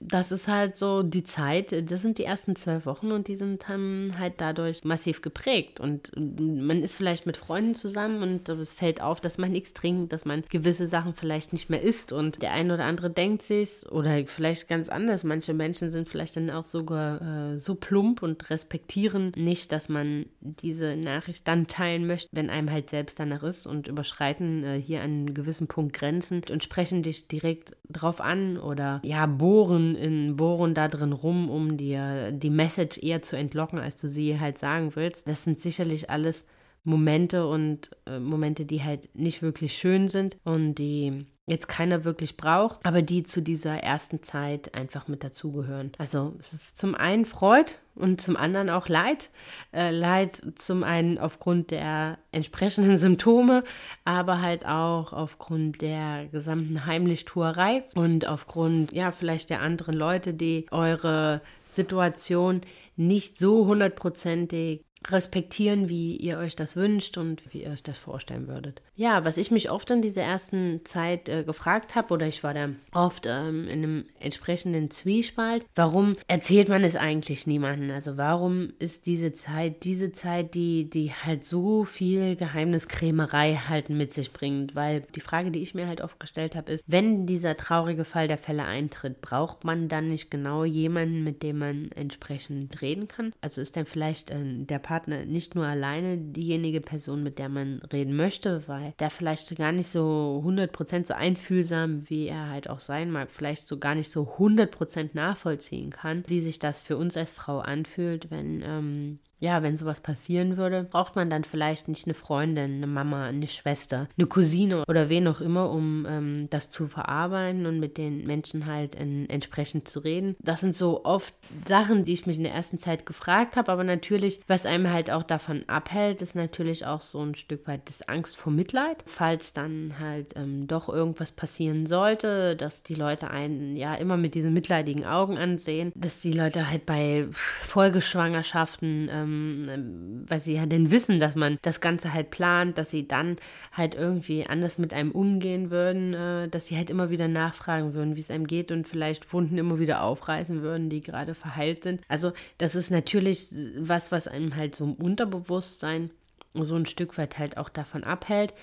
das 0.07 0.31
ist 0.31 0.49
halt 0.49 0.77
so 0.77 1.03
die 1.03 1.25
Zeit, 1.25 1.91
das 1.91 2.03
sind 2.03 2.19
die 2.19 2.25
ersten 2.25 2.57
zwölf 2.57 2.85
Wochen 2.85 3.11
und 3.11 3.29
die 3.29 3.37
sind 3.37 3.65
dann 3.69 4.15
halt 4.19 4.35
dadurch 4.37 4.85
massiv 4.85 5.23
geprägt. 5.23 5.81
Und 5.81 6.13
man 6.17 6.83
ist 6.83 6.95
vielleicht 6.95 7.25
mit 7.25 7.39
Freunden 7.39 7.75
zusammen 7.75 8.23
und 8.23 8.49
es 8.49 8.75
fällt 8.75 9.01
auf, 9.01 9.21
dass 9.21 9.39
man 9.39 9.53
nichts 9.53 9.73
trinkt, 9.73 10.13
dass 10.13 10.27
man 10.27 10.43
gewisse 10.51 10.87
Sachen 10.87 11.15
vielleicht 11.15 11.55
nicht 11.55 11.71
mehr 11.71 11.81
isst. 11.81 12.13
Und 12.13 12.43
der 12.43 12.53
eine 12.53 12.75
oder 12.75 12.85
andere 12.85 13.09
denkt 13.09 13.43
sich, 13.43 13.91
oder 13.91 14.27
vielleicht 14.27 14.69
ganz 14.69 14.91
anders, 14.91 15.25
manche 15.25 15.55
Menschen 15.55 15.91
sind 15.91 16.09
vielleicht 16.09 16.37
dann 16.37 16.51
auch 16.51 16.65
sogar 16.65 17.55
äh, 17.55 17.59
so 17.59 17.75
plump 17.75 18.23
und 18.23 18.51
respektieren 18.51 19.33
nicht, 19.37 19.73
dass 19.73 19.89
man 19.89 20.27
diese 20.41 20.97
Nachricht 20.97 21.49
dann 21.49 21.67
teilen 21.67 22.07
möchte, 22.07 22.29
wenn 22.33 22.51
einem 22.51 22.71
halt 22.71 22.91
selbst 22.91 23.19
danach 23.19 23.43
ist 23.43 23.67
und 23.67 23.89
überschreiten 23.89 24.65
äh, 24.65 24.81
hier 24.81 24.99
an 24.99 25.05
einem 25.05 25.35
gewissen 25.35 25.67
Punkt 25.67 25.95
Grenzen 25.95 26.43
und 26.51 26.63
sprechen 26.63 27.03
dich 27.03 27.27
direkt 27.29 27.75
drauf 27.89 28.21
an 28.21 28.57
oder 28.57 29.01
ja, 29.05 29.27
bohren 29.27 29.95
in 29.95 30.37
Bohren 30.37 30.75
da 30.75 30.89
drin 30.89 31.13
rum, 31.13 31.51
um 31.51 31.77
dir 31.77 32.33
die 32.33 32.51
Message 32.51 32.99
eher 33.03 33.23
zu 33.23 33.37
entlocken, 33.37 33.79
als 33.79 33.97
du 33.97 34.09
sie 34.09 34.41
halt 34.41 34.59
sagen 34.59 34.97
willst. 34.97 35.29
Das 35.29 35.45
sind 35.45 35.61
sicherlich 35.61 36.11
alles 36.11 36.47
Momente 36.85 37.47
und 37.47 37.91
äh, 38.07 38.19
Momente, 38.19 38.65
die 38.65 38.83
halt 38.83 39.15
nicht 39.15 39.43
wirklich 39.43 39.75
schön 39.75 40.09
sind 40.09 40.37
und 40.45 40.75
die 40.75 41.27
jetzt 41.47 41.69
keiner 41.69 42.05
wirklich 42.05 42.37
braucht, 42.37 42.81
aber 42.85 43.03
die 43.03 43.23
zu 43.23 43.43
dieser 43.43 43.77
ersten 43.79 44.23
Zeit 44.23 44.75
einfach 44.75 45.09
mit 45.09 45.23
dazugehören. 45.23 45.93
Also 45.99 46.35
es 46.39 46.55
ist 46.55 46.79
zum 46.79 46.95
einen 46.95 47.27
Freud 47.27 47.73
und 47.95 48.21
zum 48.21 48.37
anderen 48.37 48.71
auch 48.71 48.89
Leid. 48.89 49.31
Äh, 49.73 49.91
Leid 49.91 50.43
zum 50.57 50.83
einen 50.85 51.19
aufgrund 51.19 51.71
der 51.71 52.19
entsprechenden 52.33 52.97
Symptome, 52.97 53.63
aber 54.05 54.41
halt 54.41 54.65
auch 54.67 55.13
aufgrund 55.13 55.83
der 55.83 56.27
gesamten 56.33 56.87
Heimlichtuerei 56.87 57.85
und 57.95 58.27
aufgrund, 58.27 58.93
ja, 58.95 59.13
vielleicht 59.13 59.51
der 59.51 59.61
anderen 59.61 59.95
Leute, 59.95 60.33
die 60.33 60.67
eure 60.71 61.43
Situation 61.67 62.63
nicht 62.97 63.39
so 63.39 63.67
hundertprozentig 63.67 64.85
respektieren, 65.11 65.89
wie 65.89 66.17
ihr 66.17 66.39
euch 66.39 66.57
das 66.57 66.77
wünscht 66.77 67.19
und 67.19 67.43
wie 67.53 67.65
ihr 67.65 67.71
euch 67.71 67.83
das 67.83 67.99
vorstellen 67.99 68.49
würdet. 68.49 68.81
Ja, 68.97 69.25
was 69.25 69.37
ich 69.37 69.51
mich 69.51 69.71
oft 69.71 69.91
in 69.91 70.03
dieser 70.03 70.23
ersten 70.23 70.81
Zeit 70.85 71.29
äh, 71.29 71.45
gefragt 71.45 71.95
habe, 71.95 72.15
oder 72.15 72.27
ich 72.27 72.43
war 72.43 72.55
da 72.55 72.71
oft 72.93 73.27
ähm, 73.27 73.65
in 73.65 73.83
einem 73.83 74.05
entsprechenden 74.21 74.91
Zwiespalt, 74.91 75.67
warum 75.75 76.17
erzählt 76.27 76.69
man 76.69 76.85
es 76.85 76.97
eigentlich 76.97 77.47
niemandem? 77.47 77.91
Also 77.91 78.17
warum 78.17 78.73
ist 78.79 79.07
diese 79.07 79.33
Zeit, 79.33 79.85
diese 79.85 80.13
Zeit, 80.13 80.55
die, 80.55 80.89
die 80.89 81.13
halt 81.13 81.45
so 81.45 81.85
viel 81.85 82.37
Geheimniskrämerei 82.37 83.57
halt 83.57 83.91
mit 83.91 84.13
sich 84.13 84.33
bringt? 84.33 84.75
Weil 84.75 85.03
die 85.15 85.21
Frage, 85.21 85.51
die 85.51 85.63
ich 85.63 85.75
mir 85.75 85.87
halt 85.87 86.01
oft 86.01 86.19
gestellt 86.19 86.57
habe, 86.57 86.73
ist, 86.73 86.85
wenn 86.87 87.27
dieser 87.27 87.57
traurige 87.57 88.05
Fall 88.05 88.29
der 88.29 88.39
Fälle 88.39 88.65
eintritt, 88.65 89.21
braucht 89.21 89.65
man 89.65 89.89
dann 89.89 90.09
nicht 90.09 90.31
genau 90.31 90.65
jemanden, 90.65 91.25
mit 91.25 91.43
dem 91.43 91.59
man 91.59 91.91
entsprechend 91.93 92.81
reden 92.81 93.09
kann? 93.09 93.33
Also 93.41 93.61
ist 93.61 93.77
dann 93.77 93.87
vielleicht 93.87 94.31
äh, 94.31 94.37
der 94.43 94.79
Partner 94.79 94.94
Partner 94.95 95.25
nicht 95.25 95.57
nur 95.57 95.67
alleine 95.67 96.19
diejenige 96.19 96.81
Person, 96.81 97.25
mit 97.25 97.41
der 97.41 97.49
man 97.49 97.83
reden 97.93 98.15
möchte, 98.15 98.63
weil 98.69 98.95
der 99.01 99.11
vielleicht 99.11 99.57
gar 99.57 99.73
nicht 99.73 99.89
so 99.89 100.41
100% 100.47 101.07
so 101.07 101.15
einfühlsam, 101.15 102.09
wie 102.09 102.29
er 102.29 102.49
halt 102.49 102.71
auch 102.71 102.79
sein 102.79 103.11
mag, 103.11 103.29
vielleicht 103.33 103.67
so 103.67 103.79
gar 103.79 103.97
nicht 103.97 104.09
so 104.09 104.23
100% 104.39 105.11
nachvollziehen 105.15 105.91
kann, 105.91 106.23
wie 106.29 106.39
sich 106.39 106.61
das 106.61 106.81
für 106.81 106.97
uns 106.97 107.17
als 107.17 107.33
Frau 107.33 107.59
anfühlt, 107.59 108.31
wenn 108.31 108.63
ähm, 108.65 109.19
ja, 109.45 109.63
wenn 109.63 109.77
sowas 109.77 110.01
passieren 110.01 110.57
würde, 110.57 110.85
braucht 110.85 111.17
man 111.17 111.29
dann 111.29 111.45
vielleicht 111.45 111.87
nicht 111.87 112.07
eine 112.07 112.15
Freundin, 112.15 112.77
eine 112.77 112.87
Mama, 112.87 113.27
eine 113.27 113.47
Schwester, 113.47 114.09
eine 114.17 114.27
Cousine 114.27 114.85
oder 114.89 115.11
wen 115.11 115.29
auch 115.29 115.43
immer, 115.43 115.71
um 115.71 116.07
ähm, 116.09 116.49
das 116.49 116.71
zu 116.71 116.89
verarbeiten 116.89 117.67
und 117.67 117.79
mit 117.79 117.99
den 117.99 118.27
Menschen 118.27 118.65
halt 118.65 118.95
in, 118.95 119.29
entsprechend 119.29 119.87
zu 119.87 120.01
reden. 120.01 120.35
Das 120.41 120.61
sind 120.61 120.75
so 120.75 121.05
oft 121.05 121.35
Sachen, 121.69 122.07
die 122.07 122.15
ich 122.15 122.27
mich 122.27 122.39
in 122.39 122.45
der 122.45 122.55
ersten 122.55 122.79
Zeit 122.79 123.05
gefragt 123.05 123.57
habe, 123.57 123.71
aber 123.71 123.85
natürlich, 123.85 124.41
was 124.47 124.65
einem 124.65 124.91
halt 124.91 125.11
auch 125.11 125.23
davon 125.23 125.65
abhält, 125.67 126.23
ist 126.23 126.35
natürlich 126.35 126.87
auch 126.87 127.03
so 127.03 127.21
ein 127.21 127.35
Stück 127.35 127.69
weit 127.69 127.83
das 127.85 128.09
Angst 128.09 128.37
vor 128.37 128.51
Mitleid. 128.51 129.05
Falls 129.07 129.53
dann 129.53 129.97
halt 130.01 130.33
ähm, 130.37 130.67
doch 130.67 130.89
irgendwas 130.89 131.33
passieren 131.33 131.85
sollte, 131.85 132.57
dass 132.57 132.83
die 132.83 132.95
Leute 132.95 133.31
einen 133.31 133.77
ja 133.77 133.95
immer 133.95 134.17
mit 134.17 134.35
diesen 134.35 134.55
mitleidigen 134.55 135.05
Augen 135.05 135.37
ansehen, 135.37 135.93
dass 135.95 136.21
die 136.21 136.33
Leute 136.33 136.71
halt 136.71 136.87
bei 136.87 137.27
Folgeschwangerschaften 137.31 139.11
ähm, 139.13 139.34
ähm, 139.69 140.25
weil 140.29 140.41
sie 140.41 140.55
ja 140.55 140.67
denn 140.67 140.91
wissen, 140.91 141.21
dass 141.21 141.35
man 141.35 141.59
das 141.63 141.81
Ganze 141.81 142.13
halt 142.13 142.31
plant, 142.31 142.79
dass 142.79 142.91
sie 142.91 143.07
dann 143.07 143.37
halt 143.73 143.95
irgendwie 143.95 144.47
anders 144.47 144.79
mit 144.79 144.95
einem 144.95 145.11
umgehen 145.11 145.71
würden, 145.71 146.15
äh, 146.15 146.49
dass 146.49 146.67
sie 146.67 146.77
halt 146.77 146.91
immer 146.91 147.11
wieder 147.11 147.29
nachfragen 147.29 147.95
würden, 147.95 148.17
wie 148.17 148.21
es 148.21 148.31
einem 148.31 148.47
geht 148.47 148.73
und 148.73 148.89
vielleicht 148.89 149.33
Wunden 149.33 149.59
immer 149.59 149.79
wieder 149.79 150.03
aufreißen 150.03 150.63
würden, 150.63 150.91
die 150.91 151.01
gerade 151.01 151.35
verheilt 151.35 151.83
sind. 151.85 152.01
Also 152.09 152.33
das 152.59 152.75
ist 152.75 152.91
natürlich 152.91 153.49
was, 153.79 154.13
was 154.13 154.29
einem 154.29 154.57
halt 154.57 154.75
so 154.75 154.85
im 154.85 154.95
Unterbewusstsein 154.95 156.11
so 156.55 156.77
ein 156.77 156.87
Stück 156.87 157.19
weit 157.19 157.39
halt 157.39 157.57
auch 157.57 157.69
davon 157.69 158.05
abhält. 158.05 158.55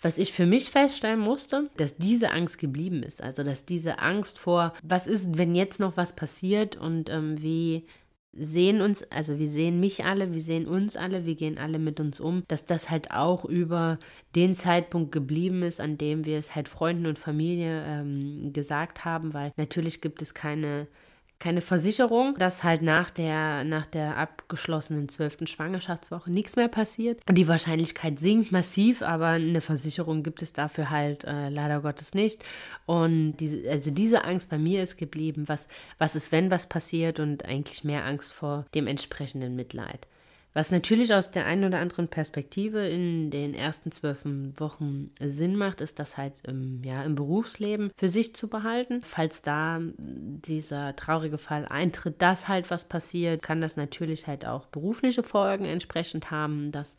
Was 0.00 0.18
ich 0.18 0.32
für 0.32 0.44
mich 0.44 0.70
feststellen 0.70 1.20
musste, 1.20 1.70
dass 1.76 1.96
diese 1.96 2.30
Angst 2.30 2.58
geblieben 2.58 3.02
ist. 3.02 3.22
Also, 3.22 3.42
dass 3.42 3.64
diese 3.64 4.00
Angst 4.00 4.38
vor, 4.38 4.74
was 4.82 5.06
ist, 5.06 5.38
wenn 5.38 5.54
jetzt 5.54 5.80
noch 5.80 5.96
was 5.96 6.14
passiert 6.14 6.76
und 6.76 7.08
ähm, 7.08 7.40
wie 7.40 7.86
sehen 8.36 8.80
uns, 8.80 9.02
also 9.10 9.38
wir 9.38 9.48
sehen 9.48 9.80
mich 9.80 10.04
alle, 10.04 10.32
wir 10.32 10.40
sehen 10.40 10.66
uns 10.66 10.96
alle, 10.96 11.26
wir 11.26 11.34
gehen 11.34 11.58
alle 11.58 11.78
mit 11.78 12.00
uns 12.00 12.20
um, 12.20 12.42
dass 12.48 12.64
das 12.66 12.90
halt 12.90 13.10
auch 13.10 13.44
über 13.44 13.98
den 14.34 14.54
Zeitpunkt 14.54 15.12
geblieben 15.12 15.62
ist, 15.62 15.80
an 15.80 15.98
dem 15.98 16.24
wir 16.24 16.38
es 16.38 16.54
halt 16.54 16.68
Freunden 16.68 17.06
und 17.06 17.18
Familie 17.18 17.84
ähm, 17.86 18.52
gesagt 18.52 19.04
haben, 19.04 19.34
weil 19.34 19.52
natürlich 19.56 20.00
gibt 20.00 20.22
es 20.22 20.34
keine 20.34 20.86
keine 21.38 21.60
Versicherung, 21.60 22.34
dass 22.38 22.64
halt 22.64 22.82
nach 22.82 23.10
der, 23.10 23.64
nach 23.64 23.86
der 23.86 24.16
abgeschlossenen 24.16 25.08
zwölften 25.08 25.46
Schwangerschaftswoche 25.46 26.30
nichts 26.30 26.56
mehr 26.56 26.68
passiert. 26.68 27.20
Die 27.30 27.48
Wahrscheinlichkeit 27.48 28.18
sinkt 28.18 28.52
massiv, 28.52 29.02
aber 29.02 29.28
eine 29.28 29.60
Versicherung 29.60 30.22
gibt 30.22 30.42
es 30.42 30.52
dafür 30.52 30.90
halt 30.90 31.24
äh, 31.24 31.48
leider 31.48 31.80
Gottes 31.80 32.14
nicht. 32.14 32.42
Und 32.86 33.36
diese, 33.36 33.68
also 33.70 33.90
diese 33.90 34.24
Angst 34.24 34.48
bei 34.48 34.58
mir 34.58 34.82
ist 34.82 34.96
geblieben, 34.96 35.44
was, 35.46 35.68
was 35.98 36.16
ist, 36.16 36.32
wenn 36.32 36.50
was 36.50 36.68
passiert 36.68 37.20
und 37.20 37.44
eigentlich 37.44 37.84
mehr 37.84 38.04
Angst 38.04 38.32
vor 38.32 38.64
dem 38.74 38.86
entsprechenden 38.86 39.54
Mitleid. 39.54 40.06
Was 40.54 40.70
natürlich 40.70 41.12
aus 41.12 41.32
der 41.32 41.46
einen 41.46 41.64
oder 41.64 41.80
anderen 41.80 42.06
Perspektive 42.06 42.86
in 42.86 43.30
den 43.32 43.54
ersten 43.54 43.90
zwölf 43.90 44.20
Wochen 44.24 45.10
Sinn 45.20 45.56
macht, 45.56 45.80
ist 45.80 45.98
das 45.98 46.16
halt 46.16 46.42
im, 46.46 46.82
ja, 46.84 47.02
im 47.02 47.16
Berufsleben 47.16 47.90
für 47.96 48.08
sich 48.08 48.36
zu 48.36 48.46
behalten. 48.46 49.02
Falls 49.02 49.42
da 49.42 49.80
dieser 49.98 50.94
traurige 50.94 51.38
Fall 51.38 51.66
eintritt, 51.66 52.22
dass 52.22 52.46
halt 52.46 52.70
was 52.70 52.84
passiert, 52.84 53.42
kann 53.42 53.60
das 53.60 53.76
natürlich 53.76 54.28
halt 54.28 54.46
auch 54.46 54.66
berufliche 54.66 55.24
Folgen 55.24 55.64
entsprechend 55.64 56.30
haben, 56.30 56.70
dass 56.70 56.96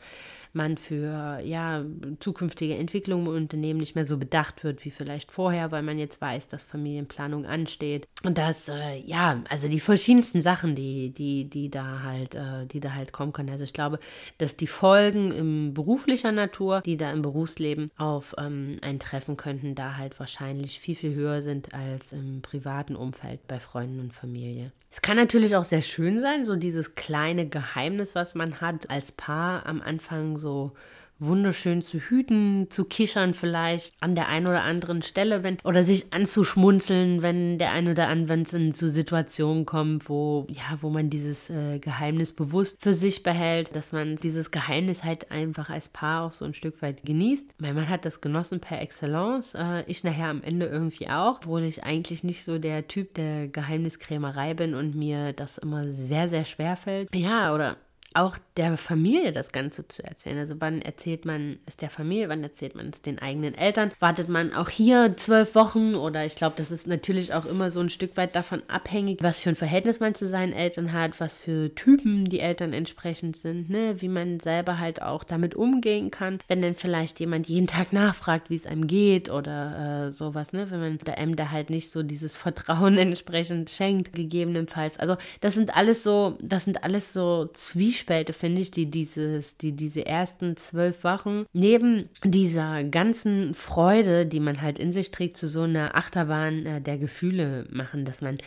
man 0.56 0.78
für 0.78 1.40
ja, 1.44 1.84
zukünftige 2.20 2.76
Entwicklungen 2.76 3.28
im 3.28 3.34
Unternehmen 3.34 3.80
nicht 3.80 3.96
mehr 3.96 4.06
so 4.06 4.18
bedacht 4.18 4.64
wird 4.64 4.86
wie 4.86 4.92
vielleicht 4.92 5.32
vorher, 5.32 5.72
weil 5.72 5.84
man 5.84 6.00
jetzt 6.00 6.22
weiß, 6.22 6.48
dass 6.48 6.64
Familienplanung 6.64 7.46
ansteht. 7.46 8.08
Und 8.24 8.38
das, 8.38 8.70
äh, 8.70 8.98
ja, 9.00 9.42
also 9.50 9.68
die 9.68 9.80
verschiedensten 9.80 10.42
Sachen, 10.42 10.76
die, 10.76 11.12
die, 11.12 11.50
die 11.50 11.70
da 11.70 12.02
halt, 12.04 12.36
äh, 12.36 12.66
die 12.66 12.80
da 12.80 12.94
halt 12.94 13.12
kommen 13.12 13.34
können. 13.34 13.50
Also 13.50 13.64
ich 13.64 13.74
glaube, 13.74 14.00
dass 14.38 14.58
die 14.58 14.68
Folgen 14.68 15.32
im 15.32 15.74
beruflicher 15.74 16.32
Natur, 16.32 16.82
die 16.82 16.98
da 16.98 17.12
im 17.12 17.22
Berufsleben 17.22 17.92
auf 17.98 18.36
ähm, 18.38 18.78
einen 18.82 19.00
treffen 19.00 19.38
könnten, 19.38 19.76
da 19.76 19.98
halt 19.98 20.20
wahrscheinlich 20.20 20.80
viel, 20.80 20.96
viel 20.96 21.14
höher 21.16 21.42
sind 21.42 21.74
als 21.74 22.12
im 22.12 22.42
privaten 22.42 22.96
Umfeld 22.96 23.48
bei 23.48 23.60
Freunden 23.60 24.00
und 24.00 24.14
Familie. 24.14 24.72
Es 24.96 25.02
kann 25.02 25.18
natürlich 25.18 25.58
auch 25.58 25.66
sehr 25.66 25.82
schön 25.82 26.20
sein, 26.20 26.46
so 26.46 26.56
dieses 26.56 26.96
kleine 26.96 27.50
Geheimnis, 27.50 28.16
was 28.16 28.34
man 28.34 28.62
hat 28.62 28.90
als 28.90 29.12
Paar 29.12 29.66
am 29.66 29.82
Anfang 29.82 30.38
so 30.38 30.72
wunderschön 31.20 31.82
zu 31.82 32.00
hüten, 32.00 32.68
zu 32.70 32.86
kichern 32.86 33.34
vielleicht 33.34 33.94
an 34.00 34.16
der 34.16 34.28
einen 34.28 34.48
oder 34.48 34.64
anderen 34.64 35.02
Stelle, 35.02 35.44
wenn 35.44 35.58
oder 35.64 35.84
sich 35.84 36.14
anzuschmunzeln, 36.14 37.22
wenn 37.22 37.58
der 37.58 37.72
ein 37.72 37.88
oder 37.88 38.08
andere 38.08 38.26
so 38.74 38.88
Situationen 38.90 39.66
kommt, 39.66 40.10
wo 40.10 40.46
ja, 40.50 40.78
wo 40.82 40.90
man 40.90 41.10
dieses 41.10 41.50
äh, 41.50 41.80
Geheimnis 41.80 42.34
bewusst 42.34 42.78
für 42.82 42.94
sich 42.94 43.24
behält, 43.24 43.76
dass 43.76 43.92
man 43.92 44.16
dieses 44.18 44.52
Geheimnis 44.52 45.04
halt 45.04 45.32
einfach 45.32 45.70
als 45.70 45.90
Paar 45.90 46.24
auch 46.24 46.32
so 46.32 46.46
ein 46.46 46.54
Stück 46.54 46.82
weit 46.82 47.06
genießt. 47.06 47.50
Mein 47.60 47.76
Mann 47.76 47.90
hat 47.90 48.06
das 48.06 48.22
genossen 48.22 48.60
per 48.60 48.82
Excellence, 48.82 49.54
äh, 49.56 49.84
ich 49.88 50.04
nachher 50.04 50.30
am 50.30 50.44
Ende 50.44 50.66
irgendwie 50.66 51.10
auch, 51.10 51.38
obwohl 51.38 51.64
ich 51.64 51.84
eigentlich 51.84 52.24
nicht 52.24 52.44
so 52.44 52.60
der 52.60 52.88
Typ 52.88 53.14
der 53.14 53.48
Geheimniskrämerei 53.48 54.54
bin 54.54 54.74
und 54.74 54.96
mir 54.96 55.34
das 55.34 55.58
immer 55.58 55.92
sehr 55.94 56.30
sehr 56.30 56.46
schwer 56.46 56.76
fällt. 56.76 57.16
Ja, 57.16 57.54
oder 57.54 57.78
auch 58.16 58.38
der 58.58 58.78
Familie 58.78 59.32
das 59.32 59.52
Ganze 59.52 59.88
zu 59.88 60.04
erzählen. 60.04 60.38
Also 60.38 60.56
wann 60.60 60.82
erzählt 60.82 61.26
man 61.26 61.60
es 61.66 61.76
der 61.76 61.90
Familie, 61.90 62.30
wann 62.30 62.44
erzählt 62.44 62.76
man 62.76 62.90
es 62.90 63.02
den 63.02 63.20
eigenen 63.20 63.54
Eltern? 63.54 63.92
Wartet 64.00 64.30
man 64.30 64.54
auch 64.54 64.70
hier 64.70 65.16
zwölf 65.18 65.56
Wochen 65.56 65.96
oder 65.96 66.26
ich 66.26 66.36
glaube, 66.36 66.56
das 66.58 66.72
ist 66.72 66.88
natürlich 66.88 67.34
auch 67.34 67.46
immer 67.46 67.70
so 67.72 67.82
ein 67.82 67.90
Stück 67.90 68.16
weit 68.16 68.36
davon 68.36 68.64
abhängig, 68.68 69.22
was 69.22 69.42
für 69.42 69.50
ein 69.50 69.56
Verhältnis 69.56 70.00
man 70.00 70.16
zu 70.16 70.28
seinen 70.28 70.54
Eltern 70.54 70.94
hat, 70.94 71.20
was 71.20 71.38
für 71.38 71.74
Typen 71.76 72.26
die 72.26 72.40
Eltern 72.40 72.72
entsprechend 72.72 73.36
sind, 73.36 73.70
ne? 73.70 74.02
wie 74.02 74.08
man 74.08 74.40
selber 74.40 74.80
halt 74.80 75.02
auch 75.02 75.24
damit 75.26 75.56
umgehen 75.56 76.10
kann, 76.10 76.40
wenn 76.48 76.62
dann 76.62 76.76
vielleicht 76.76 77.20
jemand 77.20 77.48
jeden 77.48 77.68
Tag 77.68 77.92
nachfragt, 77.92 78.50
wie 78.50 78.56
es 78.56 78.66
einem 78.66 78.88
geht 78.88 79.30
oder 79.30 80.08
äh, 80.08 80.14
sowas, 80.14 80.54
ne? 80.54 80.72
wenn 80.72 80.80
man 80.80 80.98
der 81.00 81.18
einem 81.18 81.36
da 81.36 81.52
halt 81.52 81.70
nicht 81.70 81.90
so 81.92 82.04
dieses 82.04 82.38
Vertrauen 82.38 82.98
entsprechend 82.98 83.70
schenkt, 83.70 84.14
gegebenenfalls. 84.14 84.98
Also 84.98 85.18
das 85.42 85.56
sind 85.56 85.76
alles 85.76 86.04
so, 86.04 86.38
das 86.42 86.64
sind 86.64 86.84
alles 86.84 87.12
so 87.12 87.50
Zwiespältige 87.54 88.05
Zwiespälte, 88.06 88.34
finde 88.34 88.62
ich, 88.62 88.72
die 88.72 88.86
dieses, 88.86 89.58
die 89.58 89.72
diese 89.72 90.06
ersten 90.06 90.58
zwölf 90.58 91.04
Wochen 91.04 91.46
neben 91.54 92.10
dieser 92.24 92.84
ganzen 92.84 93.56
Freude, 93.56 94.28
die 94.28 94.40
man 94.40 94.62
halt 94.62 94.78
in 94.78 94.92
sich 94.92 95.10
trägt, 95.10 95.38
zu 95.38 95.48
so 95.48 95.64
einer 95.64 95.96
Achterbahn 95.96 96.66
äh, 96.66 96.82
der 96.82 97.00
Gefühle 97.00 97.66
machen, 97.72 98.06
dass 98.06 98.22
man 98.22 98.38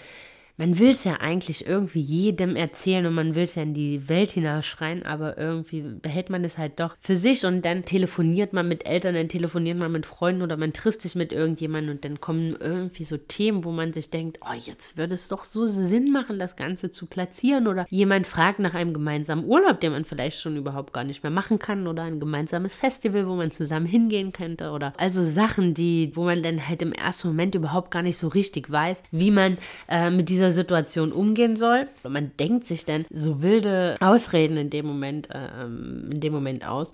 man 0.58 0.78
will 0.78 0.90
es 0.90 1.04
ja 1.04 1.14
eigentlich 1.20 1.66
irgendwie 1.66 2.00
jedem 2.00 2.56
erzählen 2.56 3.06
und 3.06 3.14
man 3.14 3.34
will 3.34 3.44
es 3.44 3.54
ja 3.54 3.62
in 3.62 3.74
die 3.74 4.08
Welt 4.08 4.30
hinausschreien, 4.30 5.04
aber 5.04 5.38
irgendwie 5.38 5.82
behält 5.82 6.30
man 6.30 6.44
es 6.44 6.58
halt 6.58 6.80
doch 6.80 6.96
für 7.00 7.16
sich 7.16 7.46
und 7.46 7.64
dann 7.64 7.84
telefoniert 7.84 8.52
man 8.52 8.68
mit 8.68 8.86
Eltern, 8.86 9.14
dann 9.14 9.28
telefoniert 9.28 9.78
man 9.78 9.92
mit 9.92 10.04
Freunden 10.04 10.42
oder 10.42 10.56
man 10.56 10.72
trifft 10.72 11.00
sich 11.00 11.14
mit 11.14 11.32
irgendjemandem 11.32 11.94
und 11.94 12.04
dann 12.04 12.20
kommen 12.20 12.56
irgendwie 12.60 13.04
so 13.04 13.16
Themen, 13.16 13.64
wo 13.64 13.70
man 13.70 13.92
sich 13.92 14.10
denkt, 14.10 14.40
oh, 14.42 14.54
jetzt 14.54 14.96
würde 14.96 15.14
es 15.14 15.28
doch 15.28 15.44
so 15.44 15.66
Sinn 15.66 16.10
machen, 16.10 16.38
das 16.38 16.56
Ganze 16.56 16.90
zu 16.90 17.06
platzieren 17.06 17.68
oder 17.68 17.86
jemand 17.88 18.26
fragt 18.26 18.58
nach 18.58 18.74
einem 18.74 18.92
gemeinsamen 18.92 19.44
Urlaub, 19.44 19.80
den 19.80 19.92
man 19.92 20.04
vielleicht 20.04 20.40
schon 20.40 20.56
überhaupt 20.56 20.92
gar 20.92 21.04
nicht 21.04 21.22
mehr 21.22 21.30
machen 21.30 21.60
kann 21.60 21.86
oder 21.86 22.02
ein 22.02 22.18
gemeinsames 22.18 22.74
Festival, 22.74 23.28
wo 23.28 23.36
man 23.36 23.52
zusammen 23.52 23.86
hingehen 23.86 24.32
könnte 24.32 24.70
oder 24.70 24.92
also 24.96 25.24
Sachen, 25.28 25.74
die, 25.74 26.10
wo 26.14 26.24
man 26.24 26.42
dann 26.42 26.68
halt 26.68 26.82
im 26.82 26.92
ersten 26.92 27.28
Moment 27.28 27.54
überhaupt 27.54 27.92
gar 27.92 28.02
nicht 28.02 28.18
so 28.18 28.26
richtig 28.26 28.70
weiß, 28.70 29.04
wie 29.12 29.30
man 29.30 29.56
äh, 29.88 30.10
mit 30.10 30.28
dieser 30.28 30.47
dieser 30.48 30.62
Situation 30.62 31.12
umgehen 31.12 31.56
soll. 31.56 31.86
Und 32.02 32.12
man 32.12 32.32
denkt 32.38 32.66
sich 32.66 32.84
dann 32.84 33.04
so 33.10 33.42
wilde 33.42 33.96
Ausreden 34.00 34.56
in 34.56 34.70
dem 34.70 34.86
Moment, 34.86 35.28
äh, 35.30 35.64
in 35.64 36.20
dem 36.20 36.32
Moment 36.32 36.66
aus 36.66 36.90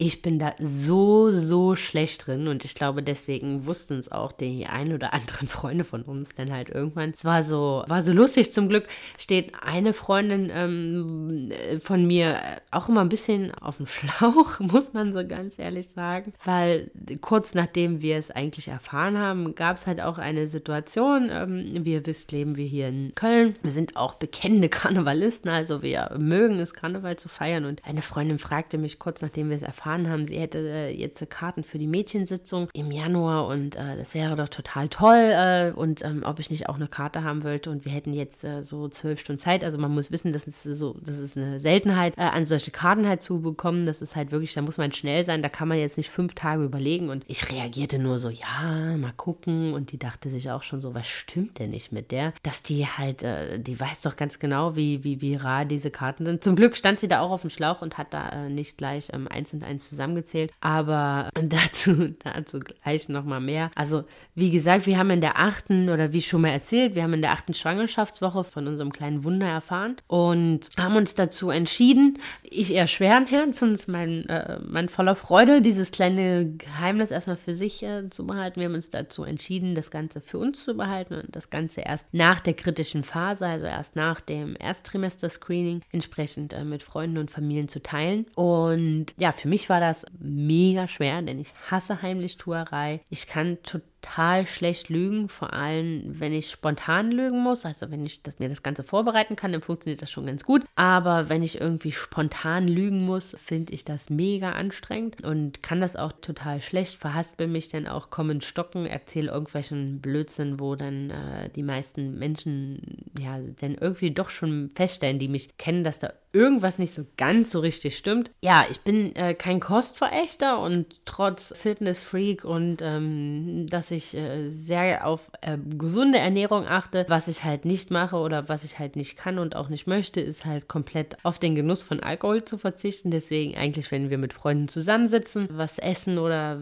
ich 0.00 0.22
bin 0.22 0.38
da 0.38 0.54
so, 0.58 1.30
so 1.30 1.76
schlecht 1.76 2.26
drin 2.26 2.48
und 2.48 2.64
ich 2.64 2.74
glaube, 2.74 3.02
deswegen 3.02 3.66
wussten 3.66 3.98
es 3.98 4.10
auch 4.10 4.32
die 4.32 4.64
ein 4.64 4.94
oder 4.94 5.12
anderen 5.12 5.46
Freunde 5.46 5.84
von 5.84 6.02
uns 6.02 6.34
dann 6.34 6.50
halt 6.50 6.70
irgendwann. 6.70 7.10
Es 7.10 7.26
war 7.26 7.42
so, 7.42 7.84
war 7.86 8.00
so 8.00 8.12
lustig. 8.12 8.50
Zum 8.50 8.70
Glück 8.70 8.88
steht 9.18 9.52
eine 9.62 9.92
Freundin 9.92 10.50
ähm, 10.50 11.52
von 11.82 12.06
mir 12.06 12.40
auch 12.70 12.88
immer 12.88 13.02
ein 13.02 13.10
bisschen 13.10 13.54
auf 13.54 13.76
dem 13.76 13.86
Schlauch, 13.86 14.58
muss 14.58 14.94
man 14.94 15.12
so 15.12 15.26
ganz 15.26 15.58
ehrlich 15.58 15.90
sagen, 15.94 16.32
weil 16.46 16.90
kurz 17.20 17.52
nachdem 17.52 18.00
wir 18.00 18.16
es 18.16 18.30
eigentlich 18.30 18.68
erfahren 18.68 19.18
haben, 19.18 19.54
gab 19.54 19.76
es 19.76 19.86
halt 19.86 20.00
auch 20.00 20.16
eine 20.16 20.48
Situation. 20.48 21.28
Ähm, 21.30 21.84
wie 21.84 21.92
ihr 21.92 22.06
wisst, 22.06 22.32
leben 22.32 22.56
wir 22.56 22.66
hier 22.66 22.88
in 22.88 23.14
Köln. 23.14 23.52
Wir 23.62 23.70
sind 23.70 23.96
auch 23.96 24.14
bekennende 24.14 24.70
Karnevalisten, 24.70 25.50
also 25.50 25.82
wir 25.82 26.16
mögen 26.18 26.58
es, 26.58 26.72
Karneval 26.72 27.16
zu 27.16 27.28
feiern 27.28 27.66
und 27.66 27.84
eine 27.84 28.00
Freundin 28.00 28.38
fragte 28.38 28.78
mich 28.78 28.98
kurz 28.98 29.20
nachdem 29.20 29.50
wir 29.50 29.56
es 29.56 29.62
erfahren 29.62 29.89
erfahren 29.90 30.08
haben, 30.08 30.24
sie 30.24 30.38
hätte 30.38 30.58
äh, 30.58 30.90
jetzt 30.96 31.28
Karten 31.30 31.64
für 31.64 31.78
die 31.78 31.86
Mädchensitzung 31.86 32.68
im 32.72 32.90
Januar 32.90 33.46
und 33.48 33.76
äh, 33.76 33.96
das 33.96 34.14
wäre 34.14 34.36
doch 34.36 34.48
total 34.48 34.88
toll 34.88 35.16
äh, 35.16 35.72
und 35.74 36.04
ähm, 36.04 36.22
ob 36.24 36.38
ich 36.38 36.50
nicht 36.50 36.68
auch 36.68 36.76
eine 36.76 36.86
Karte 36.86 37.24
haben 37.24 37.42
wollte 37.42 37.70
und 37.70 37.84
wir 37.84 37.92
hätten 37.92 38.12
jetzt 38.12 38.44
äh, 38.44 38.62
so 38.62 38.88
zwölf 38.88 39.20
Stunden 39.20 39.40
Zeit. 39.40 39.64
Also 39.64 39.78
man 39.78 39.92
muss 39.92 40.10
wissen, 40.10 40.32
das 40.32 40.46
ist 40.46 40.62
so, 40.62 40.96
das 41.00 41.18
ist 41.18 41.36
eine 41.36 41.60
Seltenheit, 41.60 42.16
äh, 42.16 42.22
an 42.22 42.46
solche 42.46 42.70
Karten 42.70 43.06
halt 43.06 43.22
zu 43.22 43.40
bekommen. 43.40 43.86
Das 43.86 44.00
ist 44.00 44.16
halt 44.16 44.30
wirklich, 44.30 44.54
da 44.54 44.62
muss 44.62 44.78
man 44.78 44.92
schnell 44.92 45.24
sein, 45.24 45.42
da 45.42 45.48
kann 45.48 45.68
man 45.68 45.78
jetzt 45.78 45.96
nicht 45.96 46.10
fünf 46.10 46.34
Tage 46.34 46.64
überlegen 46.64 47.08
und 47.08 47.24
ich 47.26 47.50
reagierte 47.50 47.98
nur 47.98 48.18
so, 48.18 48.28
ja, 48.28 48.96
mal 48.96 49.12
gucken 49.16 49.74
und 49.74 49.92
die 49.92 49.98
dachte 49.98 50.28
sich 50.28 50.50
auch 50.50 50.62
schon 50.62 50.80
so, 50.80 50.94
was 50.94 51.08
stimmt 51.08 51.58
denn 51.58 51.70
nicht 51.70 51.92
mit 51.92 52.10
der, 52.10 52.32
dass 52.42 52.62
die 52.62 52.86
halt, 52.86 53.22
äh, 53.22 53.58
die 53.58 53.78
weiß 53.78 54.02
doch 54.02 54.16
ganz 54.16 54.38
genau, 54.38 54.76
wie, 54.76 55.04
wie, 55.04 55.20
wie 55.20 55.34
rar 55.34 55.64
diese 55.64 55.90
Karten 55.90 56.24
sind. 56.24 56.44
Zum 56.44 56.56
Glück 56.56 56.76
stand 56.76 57.00
sie 57.00 57.08
da 57.08 57.20
auch 57.20 57.30
auf 57.30 57.42
dem 57.42 57.50
Schlauch 57.50 57.82
und 57.82 57.98
hat 57.98 58.14
da 58.14 58.48
nicht 58.48 58.78
gleich 58.78 59.08
ähm, 59.12 59.28
eins 59.28 59.52
und 59.52 59.64
eins 59.64 59.79
eins 59.80 59.88
zusammengezählt, 59.88 60.52
aber 60.60 61.30
dazu, 61.42 62.12
dazu 62.22 62.60
gleich 62.60 63.08
nochmal 63.08 63.40
mehr. 63.40 63.70
Also, 63.74 64.04
wie 64.34 64.50
gesagt, 64.50 64.86
wir 64.86 64.98
haben 64.98 65.10
in 65.10 65.20
der 65.20 65.38
achten, 65.38 65.88
oder 65.88 66.12
wie 66.12 66.22
schon 66.22 66.42
mal 66.42 66.50
erzählt, 66.50 66.94
wir 66.94 67.02
haben 67.02 67.14
in 67.14 67.22
der 67.22 67.32
achten 67.32 67.54
Schwangerschaftswoche 67.54 68.44
von 68.44 68.66
unserem 68.66 68.92
kleinen 68.92 69.24
Wunder 69.24 69.46
erfahren 69.46 69.96
und 70.06 70.68
haben 70.76 70.96
uns 70.96 71.14
dazu 71.14 71.50
entschieden, 71.50 72.18
ich 72.42 72.74
eher 72.74 72.86
schweren 72.86 73.26
Herzens, 73.26 73.88
mein 73.88 74.28
äh, 74.28 74.58
Mann 74.60 74.88
voller 74.88 75.16
Freude, 75.16 75.62
dieses 75.62 75.90
kleine 75.90 76.52
Geheimnis 76.56 77.10
erstmal 77.10 77.36
für 77.36 77.54
sich 77.54 77.82
äh, 77.82 78.08
zu 78.10 78.26
behalten. 78.26 78.60
Wir 78.60 78.66
haben 78.66 78.74
uns 78.74 78.90
dazu 78.90 79.24
entschieden, 79.24 79.74
das 79.74 79.90
Ganze 79.90 80.20
für 80.20 80.38
uns 80.38 80.64
zu 80.64 80.76
behalten 80.76 81.14
und 81.14 81.34
das 81.34 81.50
Ganze 81.50 81.80
erst 81.82 82.06
nach 82.12 82.40
der 82.40 82.54
kritischen 82.54 83.04
Phase, 83.04 83.46
also 83.46 83.66
erst 83.66 83.96
nach 83.96 84.20
dem 84.20 84.56
Ersttrimester-Screening, 84.56 85.82
entsprechend 85.92 86.52
äh, 86.52 86.64
mit 86.64 86.82
Freunden 86.82 87.18
und 87.18 87.30
Familien 87.30 87.68
zu 87.68 87.82
teilen. 87.82 88.26
Und 88.34 89.06
ja, 89.18 89.32
für 89.32 89.48
mich 89.48 89.69
war 89.70 89.80
das 89.80 90.04
mega 90.18 90.88
schwer, 90.88 91.22
denn 91.22 91.38
ich 91.38 91.48
hasse 91.70 92.02
Heimlichtuerei. 92.02 93.00
Ich 93.08 93.26
kann 93.26 93.62
total 93.62 93.89
total 94.00 94.46
schlecht 94.46 94.88
lügen, 94.88 95.28
vor 95.28 95.52
allem 95.52 96.02
wenn 96.06 96.32
ich 96.32 96.50
spontan 96.50 97.10
lügen 97.10 97.40
muss. 97.40 97.64
Also 97.64 97.90
wenn 97.90 98.04
ich 98.04 98.22
das, 98.22 98.38
mir 98.38 98.48
das 98.48 98.62
Ganze 98.62 98.82
vorbereiten 98.82 99.36
kann, 99.36 99.52
dann 99.52 99.62
funktioniert 99.62 100.02
das 100.02 100.10
schon 100.10 100.26
ganz 100.26 100.44
gut. 100.44 100.64
Aber 100.74 101.28
wenn 101.28 101.42
ich 101.42 101.60
irgendwie 101.60 101.92
spontan 101.92 102.66
lügen 102.66 103.04
muss, 103.04 103.36
finde 103.42 103.72
ich 103.72 103.84
das 103.84 104.10
mega 104.10 104.52
anstrengend 104.52 105.22
und 105.22 105.62
kann 105.62 105.80
das 105.80 105.96
auch 105.96 106.12
total 106.12 106.60
schlecht. 106.60 106.96
Verhaspel 106.96 107.46
mich 107.46 107.68
dann 107.68 107.86
auch, 107.86 108.10
komme 108.10 108.32
in 108.32 108.40
Stocken, 108.40 108.86
erzähle 108.86 109.30
irgendwelchen 109.30 110.00
Blödsinn, 110.00 110.60
wo 110.60 110.74
dann 110.76 111.10
äh, 111.10 111.50
die 111.54 111.62
meisten 111.62 112.18
Menschen 112.18 113.10
ja 113.18 113.38
dann 113.60 113.74
irgendwie 113.74 114.12
doch 114.12 114.30
schon 114.30 114.70
feststellen, 114.74 115.18
die 115.18 115.28
mich 115.28 115.56
kennen, 115.58 115.84
dass 115.84 115.98
da 115.98 116.12
irgendwas 116.32 116.78
nicht 116.78 116.94
so 116.94 117.04
ganz 117.16 117.50
so 117.50 117.60
richtig 117.60 117.96
stimmt. 117.96 118.30
Ja, 118.40 118.64
ich 118.70 118.80
bin 118.80 119.14
äh, 119.16 119.34
kein 119.34 119.58
Kostverächter 119.60 120.60
und 120.60 121.00
trotz 121.04 121.52
Fitness-Freak 121.56 122.44
und 122.44 122.78
ähm, 122.82 123.66
dass 123.68 123.89
ich 123.90 124.16
äh, 124.16 124.48
sehr 124.48 125.06
auf 125.06 125.30
äh, 125.40 125.58
gesunde 125.58 126.18
Ernährung 126.18 126.66
achte. 126.66 127.04
Was 127.08 127.28
ich 127.28 127.44
halt 127.44 127.64
nicht 127.64 127.90
mache 127.90 128.16
oder 128.16 128.48
was 128.48 128.64
ich 128.64 128.78
halt 128.78 128.96
nicht 128.96 129.16
kann 129.16 129.38
und 129.38 129.56
auch 129.56 129.68
nicht 129.68 129.86
möchte, 129.86 130.20
ist 130.20 130.44
halt 130.44 130.68
komplett 130.68 131.16
auf 131.24 131.38
den 131.38 131.54
Genuss 131.54 131.82
von 131.82 132.00
Alkohol 132.00 132.44
zu 132.44 132.58
verzichten. 132.58 133.10
Deswegen 133.10 133.56
eigentlich, 133.56 133.90
wenn 133.90 134.10
wir 134.10 134.18
mit 134.18 134.32
Freunden 134.32 134.68
zusammensitzen, 134.68 135.48
was 135.50 135.78
essen 135.78 136.18
oder 136.18 136.60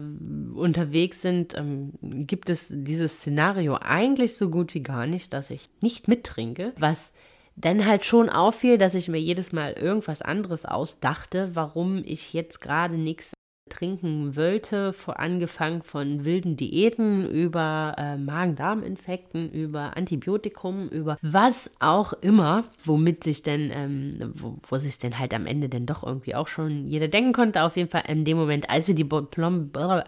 unterwegs 0.53 1.21
sind, 1.21 1.57
ähm, 1.57 1.93
gibt 2.01 2.49
es 2.49 2.67
dieses 2.71 3.15
Szenario 3.15 3.77
eigentlich 3.79 4.35
so 4.35 4.49
gut 4.49 4.73
wie 4.73 4.83
gar 4.83 5.07
nicht, 5.07 5.33
dass 5.33 5.49
ich 5.49 5.69
nicht 5.81 6.07
mittrinke, 6.07 6.73
was 6.77 7.11
dann 7.55 7.85
halt 7.85 8.05
schon 8.05 8.29
auffiel, 8.29 8.77
dass 8.77 8.95
ich 8.95 9.09
mir 9.09 9.19
jedes 9.19 9.51
Mal 9.51 9.73
irgendwas 9.73 10.21
anderes 10.21 10.65
ausdachte, 10.65 11.51
warum 11.53 12.03
ich 12.05 12.33
jetzt 12.33 12.61
gerade 12.61 12.97
nichts 12.97 13.33
trinken 13.69 14.35
wollte, 14.35 14.93
angefangen 15.07 15.81
von 15.81 16.25
wilden 16.25 16.55
Diäten 16.55 17.29
über 17.29 17.95
äh, 17.97 18.17
Magen-Darm-Infekten, 18.17 19.51
über 19.51 19.97
Antibiotikum, 19.97 20.89
über 20.89 21.17
was 21.21 21.71
auch 21.79 22.13
immer, 22.13 22.65
womit 22.83 23.23
sich 23.23 23.43
denn, 23.43 23.71
ähm, 23.73 24.33
wo, 24.35 24.57
wo 24.67 24.77
sich 24.77 24.97
denn 24.97 25.17
halt 25.17 25.33
am 25.33 25.45
Ende 25.45 25.69
denn 25.69 25.85
doch 25.85 26.03
irgendwie 26.03 26.35
auch 26.35 26.47
schon 26.47 26.87
jeder 26.87 27.07
denken 27.07 27.33
konnte. 27.33 27.63
Auf 27.63 27.77
jeden 27.77 27.89
Fall 27.89 28.03
in 28.07 28.25
dem 28.25 28.37
Moment, 28.37 28.69
als 28.69 28.87
wir 28.87 28.95
die, 28.95 29.03
Bo 29.03 29.27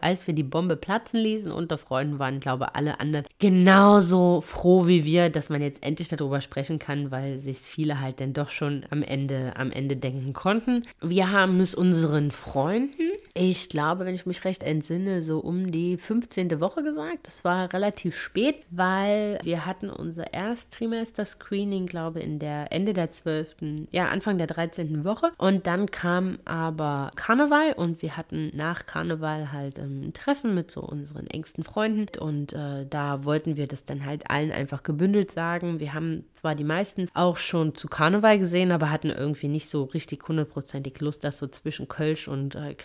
als 0.02 0.28
wir 0.28 0.34
die 0.34 0.43
Bombe 0.43 0.76
platzen 0.76 1.19
ließen 1.19 1.52
unter 1.52 1.78
Freunden 1.78 2.19
waren, 2.19 2.39
glaube 2.39 2.65
ich, 2.69 2.76
alle 2.76 3.00
anderen 3.00 3.26
genauso 3.39 4.41
froh 4.41 4.88
wie 4.88 5.06
wir, 5.06 5.30
dass 5.30 5.50
man 5.50 5.62
jetzt 5.62 5.84
endlich 5.84 6.08
darüber 6.08 6.41
sprechen 6.41 6.80
kann, 6.80 7.12
weil 7.12 7.39
sich 7.39 7.58
viele 7.58 8.00
halt 8.00 8.19
dann 8.21 8.34
doch 8.34 8.50
schon 8.50 8.84
am 8.89 9.04
Ende, 9.04 9.54
am 9.56 9.71
Ende 9.71 9.95
denken 9.95 10.34
konnten. 10.34 10.84
Wir 11.02 11.32
haben 11.32 11.60
es 11.60 11.76
unseren 11.76 12.32
Freunden 12.32 13.12
ich 13.51 13.67
glaube, 13.67 14.05
wenn 14.05 14.15
ich 14.15 14.25
mich 14.25 14.45
recht 14.45 14.63
entsinne, 14.63 15.21
so 15.21 15.39
um 15.39 15.71
die 15.71 15.97
15. 15.97 16.61
Woche 16.61 16.83
gesagt. 16.83 17.27
Das 17.27 17.43
war 17.43 17.73
relativ 17.73 18.17
spät, 18.17 18.63
weil 18.69 19.39
wir 19.43 19.65
hatten 19.65 19.89
unser 19.89 20.33
Ersttrimester-Screening, 20.33 21.85
glaube 21.85 22.19
ich, 22.19 22.25
in 22.25 22.39
der 22.39 22.71
Ende 22.71 22.93
der 22.93 23.11
12., 23.11 23.55
ja, 23.91 24.07
Anfang 24.07 24.37
der 24.37 24.47
13. 24.47 25.03
Woche. 25.03 25.31
Und 25.37 25.67
dann 25.67 25.91
kam 25.91 26.37
aber 26.45 27.11
Karneval 27.15 27.73
und 27.73 28.01
wir 28.01 28.15
hatten 28.15 28.51
nach 28.55 28.85
Karneval 28.85 29.51
halt 29.51 29.79
ähm, 29.79 30.07
ein 30.07 30.13
Treffen 30.13 30.55
mit 30.55 30.71
so 30.71 30.79
unseren 30.79 31.27
engsten 31.27 31.65
Freunden 31.65 32.05
und 32.19 32.53
äh, 32.53 32.85
da 32.89 33.25
wollten 33.25 33.57
wir 33.57 33.67
das 33.67 33.83
dann 33.83 34.05
halt 34.05 34.29
allen 34.29 34.51
einfach 34.51 34.83
gebündelt 34.83 35.31
sagen. 35.31 35.81
Wir 35.81 35.93
haben 35.93 36.23
zwar 36.35 36.55
die 36.55 36.63
meisten 36.63 37.09
auch 37.13 37.37
schon 37.37 37.75
zu 37.75 37.89
Karneval 37.89 38.39
gesehen, 38.39 38.71
aber 38.71 38.91
hatten 38.91 39.09
irgendwie 39.09 39.49
nicht 39.49 39.67
so 39.67 39.83
richtig 39.83 40.25
hundertprozentig 40.25 41.01
Lust, 41.01 41.25
das 41.25 41.37
so 41.37 41.47
zwischen 41.47 41.89
Kölsch 41.89 42.29
und 42.29 42.55
äh, 42.55 42.75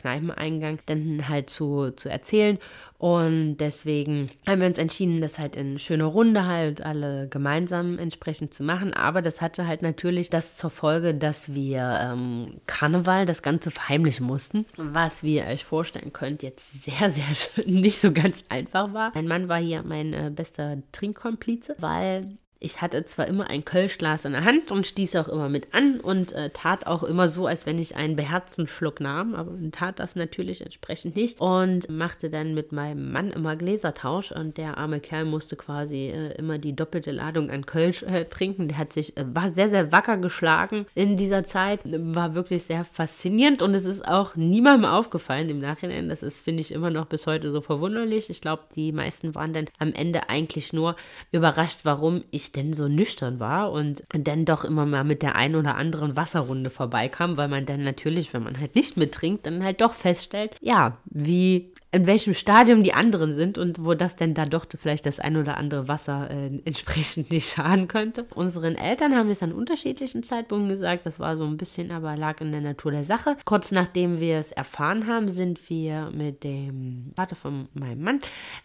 Kneipeneingang 0.57 0.79
dann 0.87 1.29
halt 1.29 1.51
zu, 1.51 1.91
zu 1.93 2.09
erzählen. 2.09 2.59
Und 2.99 3.59
deswegen 3.59 4.31
haben 4.49 4.61
wir 4.61 4.69
uns 4.69 4.79
entschieden, 4.79 5.21
das 5.21 5.39
halt 5.39 5.55
in 5.55 5.79
schöner 5.79 6.07
Runde 6.07 6.47
halt 6.47 6.81
alle 6.81 7.29
gemeinsam 7.29 7.99
entsprechend 7.99 8.55
zu 8.55 8.63
machen. 8.63 8.95
Aber 8.95 9.21
das 9.21 9.43
hatte 9.43 9.67
halt 9.67 9.83
natürlich 9.83 10.31
das 10.31 10.57
zur 10.57 10.71
Folge, 10.71 11.15
dass 11.15 11.53
wir 11.53 11.99
ähm, 12.01 12.61
Karneval 12.67 13.27
das 13.27 13.43
Ganze 13.43 13.71
verheimlichen 13.71 14.27
mussten, 14.27 14.65
was 14.77 15.23
wie 15.23 15.37
ihr 15.37 15.47
euch 15.47 15.65
vorstellen 15.65 16.13
könnt, 16.15 16.43
jetzt 16.43 16.85
sehr, 16.85 17.11
sehr 17.11 17.67
nicht 17.67 18.01
so 18.01 18.13
ganz 18.13 18.45
einfach 18.49 18.95
war. 18.95 19.13
Mein 19.15 19.29
Mann 19.29 19.49
war 19.49 19.59
hier 19.59 19.83
mein 19.83 20.15
äh, 20.15 20.31
bester 20.35 20.79
Trinkkomplize, 20.93 21.77
weil 21.79 22.39
ich 22.59 22.81
hatte 22.81 23.05
zwar 23.05 23.27
immer 23.27 23.49
ein 23.49 23.65
Kölschglas 23.65 24.25
in 24.25 24.33
der 24.33 24.45
Hand 24.45 24.71
und 24.71 24.87
stieß 24.87 25.17
auch 25.17 25.29
immer 25.29 25.49
mit 25.49 25.75
an 25.75 26.01
und 26.01 26.33
äh, 26.33 26.51
tat 26.51 26.87
auch 26.87 27.03
immer 27.03 27.29
so, 27.29 27.47
als 27.47 27.67
wenn 27.67 27.79
ich 27.79 27.97
einen 27.97 28.17
beherzten 28.17 28.67
Schluck 28.67 29.01
nahm, 29.01 29.35
aber 29.35 29.53
tat 29.73 30.01
das 30.01 30.17
natürlich 30.17 30.63
entsprechend 30.63 31.17
nicht 31.17 31.41
und 31.41 31.89
machte 31.91 32.31
dann 32.31 32.55
mit 32.55 32.73
meinem 32.73 33.13
Mann 33.13 33.31
immer 33.31 33.57
Gläsertausch 33.57 34.33
und 34.33 34.57
der 34.57 34.79
arme 34.79 35.01
Kerl 35.01 35.27
musste 35.27 35.57
quasi 35.57 36.09
äh, 36.09 36.35
immer 36.39 36.59
die 36.59 36.75
doppelte 36.75 37.13
Ladung 37.13 37.51
an 37.51 37.67
Kölsch 37.67 38.03
äh, 38.03 38.25
trinken. 38.25 38.69
Der 38.69 38.79
hat 38.79 38.93
sich, 38.93 39.17
äh, 39.17 39.25
war 39.35 39.53
sehr, 39.53 39.69
sehr 39.69 39.93
wacker 39.93 40.17
geschlagen 40.17 40.87
in 40.95 41.17
dieser 41.17 41.45
Zeit, 41.45 41.81
war 41.85 42.35
wirklich 42.35 42.65
sehr 42.65 42.85
faszinierend 42.85 43.61
und 43.61 43.75
es 43.75 43.85
ist 43.85 44.07
auch 44.07 44.35
niemandem 44.35 44.87
aufgefallen 44.87 45.51
im 45.51 45.59
Nachhinein. 45.59 46.09
Das 46.09 46.23
ist, 46.23 46.41
finde 46.41 46.63
ich, 46.63 46.73
immer 46.73 46.91
noch 46.91 47.07
bis 47.07 47.27
heute 47.27 47.53
so 47.53 47.61
verwunderlich. 47.61 48.31
Ich 48.31 48.41
glaube, 48.41 48.63
die 48.75 48.93
meisten 48.93 49.35
waren 49.35 49.53
dann 49.53 49.67
am 49.79 49.93
Ende 49.93 50.31
eigentlich 50.31 50.73
nur 50.73 50.97
überrascht, 51.33 51.81
warum 51.83 52.25
ich 52.31 52.53
denn 52.57 52.73
so 52.73 52.89
nüchtern 52.89 53.41
war 53.41 53.71
und 53.73 54.03
dann 54.13 54.45
doch 54.45 54.65
immer 54.65 54.87
mal 54.87 55.05
mit 55.05 55.23
der 55.23 55.37
einen 55.37 55.57
oder 55.57 55.77
anderen 55.77 56.17
Wasserrunde 56.17 56.71
vorbeikam, 56.71 57.37
weil 57.37 57.49
man 57.49 57.67
dann 57.67 57.85
natürlich, 57.85 58.33
wenn 58.33 58.43
man 58.43 58.59
halt 58.59 58.75
nicht 58.75 58.97
mittrinkt, 58.97 59.47
dann 59.47 59.63
halt 59.63 59.81
doch 59.81 59.95
feststellt, 59.95 60.57
ja, 60.61 60.99
wie 61.05 61.73
in 61.97 62.07
welchem 62.07 62.35
Stadium 62.35 62.83
die 62.83 62.93
anderen 62.93 63.33
sind 63.33 63.57
und 63.57 63.83
wo 63.83 63.95
das 63.95 64.17
denn 64.17 64.35
da 64.35 64.45
doch 64.45 64.67
vielleicht 64.77 65.07
das 65.07 65.19
ein 65.19 65.37
oder 65.37 65.57
andere 65.57 65.89
Wasser 65.89 66.31
äh, 66.31 66.51
entsprechend 66.65 67.31
nicht 67.31 67.55
schaden 67.55 67.89
könnte. 67.89 68.27
Unseren 68.35 68.75
Eltern 68.75 69.15
haben 69.15 69.29
wir 69.29 69.33
es 69.33 69.43
an 69.43 69.53
unterschiedlichen 69.53 70.23
Zeitpunkten 70.23 70.69
gesagt, 70.69 71.07
das 71.07 71.19
war 71.21 71.39
so 71.39 71.45
ein 71.45 71.57
bisschen, 71.57 71.91
aber 71.93 72.17
lag 72.17 72.43
in 72.43 72.53
der 72.53 72.61
Natur 72.61 72.93
der 72.93 73.05
Sache. 73.05 73.37
Kurz 73.47 73.73
nachdem 73.73 74.21
wir 74.21 74.39
es 74.39 74.53
erfahren 74.53 75.07
haben, 75.07 75.29
sind 75.29 75.71
wir 75.71 76.11
mit 76.11 76.45
dem 76.45 77.13
Vater 77.17 77.35
von 77.35 77.69
meinem 77.73 78.03
Mann 78.03 78.21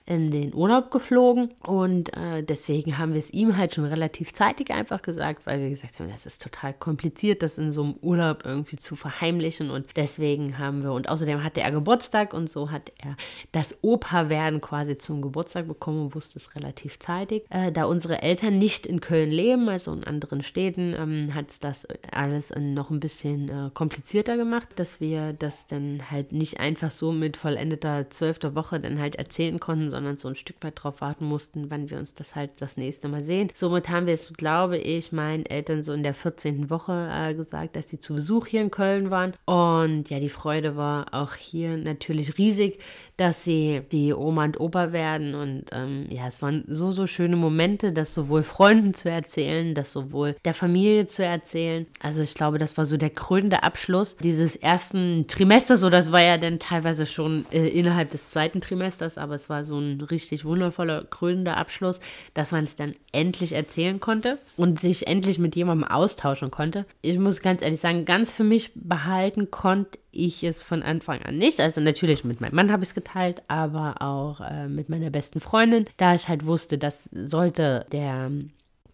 in 0.05 0.29
den 0.31 0.53
Urlaub 0.53 0.91
geflogen 0.91 1.51
und 1.61 2.15
äh, 2.17 2.43
deswegen 2.43 2.97
haben 2.97 3.13
wir 3.13 3.19
es 3.19 3.31
ihm 3.31 3.55
halt 3.55 3.70
schon 3.73 3.85
relativ 3.85 4.33
zeitig 4.33 4.71
einfach 4.71 5.01
gesagt, 5.01 5.45
weil 5.45 5.61
wir 5.61 5.69
gesagt 5.69 5.99
haben, 5.99 6.09
das 6.09 6.25
ist 6.25 6.41
total 6.41 6.73
kompliziert, 6.73 7.43
das 7.43 7.57
in 7.57 7.71
so 7.71 7.83
einem 7.83 7.95
Urlaub 8.01 8.43
irgendwie 8.45 8.77
zu 8.77 8.95
verheimlichen 8.95 9.69
und 9.69 9.85
deswegen 9.95 10.57
haben 10.57 10.83
wir 10.83 10.93
und 10.93 11.09
außerdem 11.09 11.43
hatte 11.43 11.61
er 11.61 11.71
Geburtstag 11.71 12.33
und 12.33 12.49
so 12.49 12.71
hat 12.71 12.91
er 12.99 13.15
das 13.51 13.75
Opa-Werden 13.81 14.61
quasi 14.61 14.97
zum 14.97 15.21
Geburtstag 15.21 15.67
bekommen 15.67 16.05
und 16.05 16.15
wusste 16.15 16.39
es 16.39 16.55
relativ 16.55 16.99
zeitig. 16.99 17.43
Äh, 17.49 17.71
da 17.71 17.85
unsere 17.85 18.21
Eltern 18.21 18.57
nicht 18.57 18.85
in 18.85 19.01
Köln 19.01 19.29
leben, 19.29 19.69
also 19.69 19.93
in 19.93 20.03
anderen 20.03 20.41
Städten, 20.41 20.93
ähm, 20.97 21.33
hat 21.33 21.49
es 21.49 21.59
das 21.59 21.87
alles 22.11 22.53
noch 22.57 22.89
ein 22.89 22.99
bisschen 22.99 23.49
äh, 23.49 23.69
komplizierter 23.73 24.37
gemacht, 24.37 24.67
dass 24.75 24.99
wir 24.99 25.33
das 25.33 25.67
dann 25.67 26.11
halt 26.11 26.31
nicht 26.31 26.59
einfach 26.59 26.91
so 26.91 27.11
mit 27.11 27.37
vollendeter 27.37 28.09
zwölfter 28.09 28.55
Woche 28.55 28.79
dann 28.79 28.99
halt 28.99 29.15
erzählen 29.15 29.59
konnten, 29.59 29.89
sondern 29.89 30.17
so 30.17 30.27
ein 30.27 30.35
Stück 30.35 30.57
weit 30.61 30.73
drauf 30.75 31.01
warten 31.01 31.25
mussten, 31.25 31.69
wann 31.69 31.89
wir 31.89 31.97
uns 31.97 32.15
das 32.15 32.35
halt 32.35 32.61
das 32.61 32.77
nächste 32.77 33.07
Mal 33.07 33.23
sehen. 33.23 33.51
Somit 33.61 33.89
haben 33.89 34.07
wir 34.07 34.15
es, 34.15 34.33
glaube 34.33 34.79
ich, 34.79 35.11
meinen 35.11 35.45
Eltern 35.45 35.83
so 35.83 35.93
in 35.93 36.01
der 36.01 36.15
14. 36.15 36.71
Woche 36.71 37.07
äh, 37.13 37.35
gesagt, 37.35 37.75
dass 37.75 37.89
sie 37.89 37.99
zu 37.99 38.15
Besuch 38.15 38.47
hier 38.47 38.61
in 38.61 38.71
Köln 38.71 39.11
waren. 39.11 39.33
Und 39.45 40.09
ja, 40.09 40.19
die 40.19 40.29
Freude 40.29 40.77
war 40.77 41.13
auch 41.13 41.35
hier 41.35 41.77
natürlich 41.77 42.39
riesig, 42.39 42.79
dass 43.17 43.43
sie 43.43 43.81
die 43.91 44.13
Oma 44.13 44.45
und 44.45 44.59
Opa 44.59 44.91
werden. 44.91 45.35
Und 45.35 45.65
ähm, 45.71 46.07
ja, 46.09 46.27
es 46.27 46.41
waren 46.41 46.63
so, 46.67 46.91
so 46.91 47.07
schöne 47.07 47.35
Momente, 47.35 47.93
das 47.93 48.13
sowohl 48.13 48.43
Freunden 48.43 48.93
zu 48.93 49.09
erzählen, 49.09 49.73
das 49.73 49.91
sowohl 49.91 50.35
der 50.45 50.53
Familie 50.53 51.05
zu 51.05 51.23
erzählen. 51.23 51.85
Also 51.99 52.21
ich 52.21 52.33
glaube, 52.33 52.57
das 52.57 52.77
war 52.77 52.85
so 52.85 52.97
der 52.97 53.09
krönende 53.09 53.63
Abschluss 53.63 54.15
dieses 54.17 54.55
ersten 54.55 55.27
Trimesters. 55.27 55.83
Oder 55.83 55.97
das 55.97 56.11
war 56.11 56.21
ja 56.21 56.37
dann 56.37 56.59
teilweise 56.59 57.05
schon 57.05 57.45
äh, 57.51 57.67
innerhalb 57.67 58.11
des 58.11 58.29
zweiten 58.31 58.61
Trimesters, 58.61 59.17
aber 59.17 59.35
es 59.35 59.49
war 59.49 59.63
so 59.63 59.79
ein 59.79 60.01
richtig 60.01 60.45
wundervoller 60.45 61.03
krönender 61.03 61.57
Abschluss, 61.57 61.99
dass 62.33 62.51
man 62.51 62.63
es 62.63 62.75
dann 62.75 62.95
endlich 63.11 63.53
erzählen 63.53 63.99
konnte 63.99 64.39
und 64.57 64.79
sich 64.79 65.07
endlich 65.07 65.39
mit 65.39 65.55
jemandem 65.55 65.87
austauschen 65.87 66.51
konnte. 66.51 66.85
Ich 67.01 67.19
muss 67.19 67.41
ganz 67.41 67.61
ehrlich 67.61 67.79
sagen, 67.79 68.05
ganz 68.05 68.33
für 68.33 68.43
mich 68.43 68.71
behalten 68.73 69.51
konnte 69.51 69.99
ich 70.11 70.43
es 70.43 70.61
von 70.63 70.83
Anfang 70.83 71.21
an 71.21 71.37
nicht. 71.37 71.59
Also 71.59 71.81
natürlich 71.81 72.23
mit 72.23 72.41
meinem 72.41 72.55
Mann 72.55 72.71
habe 72.71 72.83
ich 72.83 72.89
es 72.89 72.95
geteilt, 72.95 73.41
aber 73.47 74.01
auch 74.01 74.41
äh, 74.41 74.67
mit 74.67 74.89
meiner 74.89 75.09
besten 75.09 75.39
Freundin, 75.39 75.85
da 75.97 76.15
ich 76.15 76.27
halt 76.27 76.45
wusste, 76.45 76.77
dass 76.77 77.09
sollte 77.11 77.85
der 77.91 78.31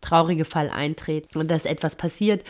traurige 0.01 0.45
Fall 0.45 0.69
eintreten 0.69 1.37
und 1.37 1.49
dass 1.49 1.65
etwas 1.65 1.95
passiert, 1.95 2.43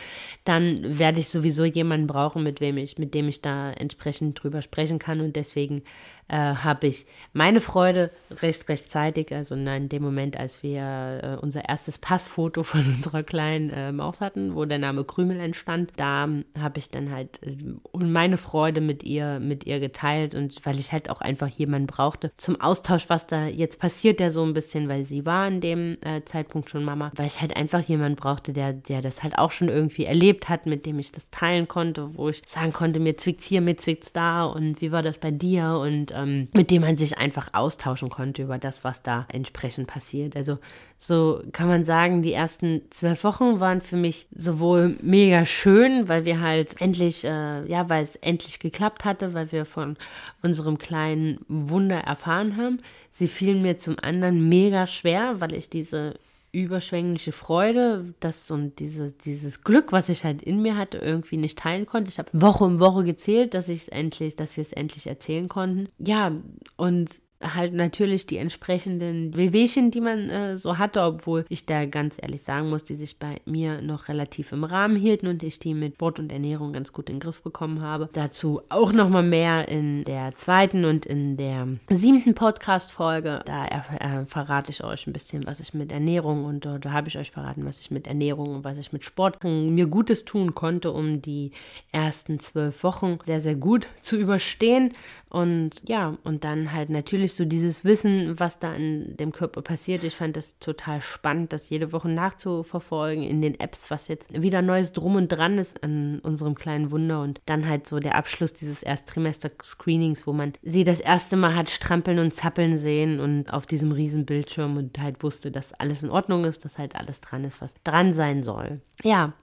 dann 0.44 0.98
werde 0.98 1.18
ich 1.18 1.28
sowieso 1.28 1.64
jemanden 1.64 2.06
brauchen, 2.06 2.42
mit 2.42 2.60
wem 2.60 2.76
ich, 2.76 2.98
mit 2.98 3.14
dem 3.14 3.28
ich 3.28 3.42
da 3.42 3.70
entsprechend 3.72 4.42
drüber 4.42 4.62
sprechen 4.62 4.98
kann. 4.98 5.20
Und 5.20 5.34
deswegen 5.34 5.82
äh, 6.28 6.36
habe 6.36 6.86
ich 6.86 7.06
meine 7.32 7.60
Freude 7.60 8.10
recht 8.30 8.68
rechtzeitig, 8.68 9.34
also 9.34 9.54
in 9.54 9.88
dem 9.88 10.02
Moment, 10.02 10.38
als 10.38 10.62
wir 10.62 11.20
äh, 11.22 11.36
unser 11.40 11.68
erstes 11.68 11.98
Passfoto 11.98 12.62
von 12.62 12.86
unserer 12.86 13.22
kleinen 13.22 13.70
äh, 13.70 13.92
Maus 13.92 14.20
hatten, 14.20 14.54
wo 14.54 14.64
der 14.64 14.78
Name 14.78 15.04
Krümel 15.04 15.40
entstand, 15.40 15.92
da 15.96 16.28
habe 16.58 16.78
ich 16.78 16.90
dann 16.90 17.10
halt 17.10 17.40
äh, 17.42 17.56
meine 17.94 18.36
Freude 18.36 18.80
mit 18.80 19.04
ihr, 19.04 19.40
mit 19.40 19.66
ihr 19.66 19.80
geteilt 19.80 20.34
und 20.34 20.64
weil 20.64 20.78
ich 20.78 20.92
halt 20.92 21.10
auch 21.10 21.20
einfach 21.20 21.48
jemanden 21.48 21.86
brauchte 21.86 22.30
zum 22.36 22.60
Austausch, 22.60 23.08
was 23.08 23.26
da 23.26 23.46
jetzt 23.46 23.80
passiert, 23.80 24.20
der 24.20 24.30
so 24.30 24.44
ein 24.44 24.52
bisschen, 24.52 24.88
weil 24.88 25.04
sie 25.04 25.24
war 25.24 25.48
in 25.48 25.60
dem 25.60 25.96
äh, 26.02 26.22
Zeitpunkt 26.24 26.70
schon 26.70 26.84
Mama, 26.84 27.10
weil 27.16 27.26
ich 27.26 27.40
halt 27.40 27.56
einfach 27.56 27.80
jemanden 27.80 28.16
brauchte, 28.16 28.52
der, 28.52 28.74
der 28.74 29.00
das 29.00 29.22
halt 29.22 29.38
auch 29.38 29.50
schon 29.50 29.68
irgendwie 29.68 30.04
erlebt 30.04 30.48
hat, 30.48 30.66
mit 30.66 30.84
dem 30.84 30.98
ich 30.98 31.10
das 31.10 31.30
teilen 31.30 31.68
konnte, 31.68 32.10
wo 32.16 32.28
ich 32.28 32.42
sagen 32.46 32.72
konnte, 32.72 33.00
mir 33.00 33.16
zwickt's 33.16 33.46
hier, 33.46 33.60
mir 33.60 33.76
zwickt's 33.76 34.12
da 34.12 34.44
und 34.44 34.80
wie 34.80 34.92
war 34.92 35.02
das 35.02 35.18
bei 35.18 35.30
dir? 35.30 35.78
Und 35.78 36.12
ähm, 36.18 36.48
mit 36.52 36.70
dem 36.70 36.82
man 36.82 36.96
sich 36.96 37.18
einfach 37.18 37.48
austauschen 37.52 38.10
konnte 38.10 38.42
über 38.42 38.58
das, 38.58 38.84
was 38.84 39.02
da 39.02 39.26
entsprechend 39.32 39.86
passiert. 39.86 40.36
Also 40.36 40.58
so 40.98 41.42
kann 41.52 41.68
man 41.68 41.84
sagen, 41.84 42.22
die 42.22 42.32
ersten 42.32 42.82
zwölf 42.90 43.22
Wochen 43.24 43.60
waren 43.60 43.80
für 43.80 43.96
mich 43.96 44.26
sowohl 44.34 44.96
mega 45.00 45.46
schön, 45.46 46.08
weil 46.08 46.24
wir 46.24 46.40
halt 46.40 46.80
endlich, 46.80 47.24
äh, 47.24 47.64
ja, 47.66 47.88
weil 47.88 48.02
es 48.02 48.16
endlich 48.16 48.58
geklappt 48.58 49.04
hatte, 49.04 49.34
weil 49.34 49.52
wir 49.52 49.64
von 49.64 49.96
unserem 50.42 50.78
kleinen 50.78 51.38
Wunder 51.48 52.00
erfahren 52.00 52.56
haben. 52.56 52.78
Sie 53.10 53.28
fielen 53.28 53.62
mir 53.62 53.78
zum 53.78 53.96
anderen 54.02 54.48
mega 54.48 54.86
schwer, 54.86 55.40
weil 55.40 55.54
ich 55.54 55.70
diese 55.70 56.14
überschwängliche 56.52 57.32
Freude, 57.32 58.14
das 58.20 58.50
und 58.50 58.78
diese, 58.78 59.10
dieses 59.12 59.62
Glück, 59.62 59.92
was 59.92 60.08
ich 60.08 60.24
halt 60.24 60.42
in 60.42 60.62
mir 60.62 60.76
hatte, 60.76 60.98
irgendwie 60.98 61.36
nicht 61.36 61.58
teilen 61.58 61.86
konnte. 61.86 62.10
Ich 62.10 62.18
habe 62.18 62.30
Woche 62.32 62.64
um 62.64 62.80
Woche 62.80 63.04
gezählt, 63.04 63.54
dass 63.54 63.68
ich 63.68 63.82
es 63.82 63.88
endlich, 63.88 64.34
dass 64.34 64.56
wir 64.56 64.62
es 64.62 64.72
endlich 64.72 65.06
erzählen 65.06 65.48
konnten. 65.48 65.88
Ja, 65.98 66.32
und 66.76 67.20
halt 67.40 67.72
natürlich 67.72 68.26
die 68.26 68.38
entsprechenden 68.38 69.34
Wehwehchen, 69.36 69.90
die 69.90 70.00
man 70.00 70.28
äh, 70.28 70.56
so 70.56 70.78
hatte, 70.78 71.02
obwohl 71.02 71.44
ich 71.48 71.66
da 71.66 71.86
ganz 71.86 72.16
ehrlich 72.20 72.42
sagen 72.42 72.68
muss, 72.68 72.84
die 72.84 72.96
sich 72.96 73.18
bei 73.18 73.40
mir 73.44 73.80
noch 73.80 74.08
relativ 74.08 74.52
im 74.52 74.64
Rahmen 74.64 74.96
hielten 74.96 75.28
und 75.28 75.42
ich 75.42 75.58
die 75.58 75.74
mit 75.74 75.94
Sport 75.94 76.18
und 76.18 76.32
Ernährung 76.32 76.72
ganz 76.72 76.92
gut 76.92 77.08
in 77.08 77.16
den 77.16 77.20
Griff 77.20 77.42
bekommen 77.42 77.82
habe. 77.82 78.08
Dazu 78.12 78.62
auch 78.68 78.92
nochmal 78.92 79.22
mehr 79.22 79.68
in 79.68 80.04
der 80.04 80.34
zweiten 80.34 80.84
und 80.84 81.06
in 81.06 81.36
der 81.36 81.68
siebten 81.90 82.34
Podcast-Folge. 82.34 83.40
Da 83.44 83.66
äh, 83.66 84.26
verrate 84.26 84.70
ich 84.70 84.82
euch 84.82 85.06
ein 85.06 85.12
bisschen, 85.12 85.46
was 85.46 85.60
ich 85.60 85.74
mit 85.74 85.92
Ernährung 85.92 86.44
und 86.44 86.66
äh, 86.66 86.80
da 86.80 86.92
habe 86.92 87.08
ich 87.08 87.18
euch 87.18 87.30
verraten, 87.30 87.64
was 87.64 87.80
ich 87.80 87.90
mit 87.90 88.06
Ernährung 88.06 88.56
und 88.56 88.64
was 88.64 88.78
ich 88.78 88.92
mit 88.92 89.04
Sport 89.04 89.44
mir 89.44 89.86
Gutes 89.86 90.24
tun 90.24 90.54
konnte, 90.54 90.90
um 90.90 91.22
die 91.22 91.52
ersten 91.92 92.40
zwölf 92.40 92.82
Wochen 92.82 93.18
sehr, 93.24 93.40
sehr 93.40 93.54
gut 93.54 93.86
zu 94.02 94.16
überstehen. 94.16 94.92
Und 95.28 95.82
ja, 95.86 96.16
und 96.24 96.44
dann 96.44 96.72
halt 96.72 96.90
natürlich 96.90 97.27
wirklich 97.28 97.34
so 97.34 97.44
dieses 97.44 97.84
Wissen, 97.84 98.40
was 98.40 98.58
da 98.58 98.72
in 98.74 99.16
dem 99.16 99.32
Körper 99.32 99.60
passiert. 99.60 100.04
Ich 100.04 100.16
fand 100.16 100.36
das 100.36 100.58
total 100.58 101.02
spannend, 101.02 101.52
das 101.52 101.68
jede 101.68 101.92
Woche 101.92 102.08
nachzuverfolgen 102.08 103.22
in 103.22 103.42
den 103.42 103.60
Apps, 103.60 103.90
was 103.90 104.08
jetzt 104.08 104.40
wieder 104.40 104.62
Neues 104.62 104.92
drum 104.92 105.16
und 105.16 105.28
dran 105.28 105.58
ist 105.58 105.82
an 105.82 106.20
unserem 106.20 106.54
kleinen 106.54 106.90
Wunder. 106.90 107.22
Und 107.22 107.40
dann 107.46 107.68
halt 107.68 107.86
so 107.86 108.00
der 108.00 108.16
Abschluss 108.16 108.54
dieses 108.54 108.82
Ersttrimester-Screenings, 108.82 110.26
wo 110.26 110.32
man 110.32 110.52
sie 110.62 110.84
das 110.84 111.00
erste 111.00 111.36
Mal 111.36 111.54
hat 111.54 111.70
strampeln 111.70 112.18
und 112.18 112.32
zappeln 112.32 112.78
sehen 112.78 113.20
und 113.20 113.52
auf 113.52 113.66
diesem 113.66 113.92
riesen 113.92 114.24
Bildschirm 114.24 114.76
und 114.76 114.98
halt 114.98 115.22
wusste, 115.22 115.50
dass 115.50 115.74
alles 115.74 116.02
in 116.02 116.10
Ordnung 116.10 116.44
ist, 116.44 116.64
dass 116.64 116.78
halt 116.78 116.96
alles 116.96 117.20
dran 117.20 117.44
ist, 117.44 117.60
was 117.60 117.74
dran 117.84 118.12
sein 118.14 118.42
soll. 118.42 118.80
Ja, 119.02 119.34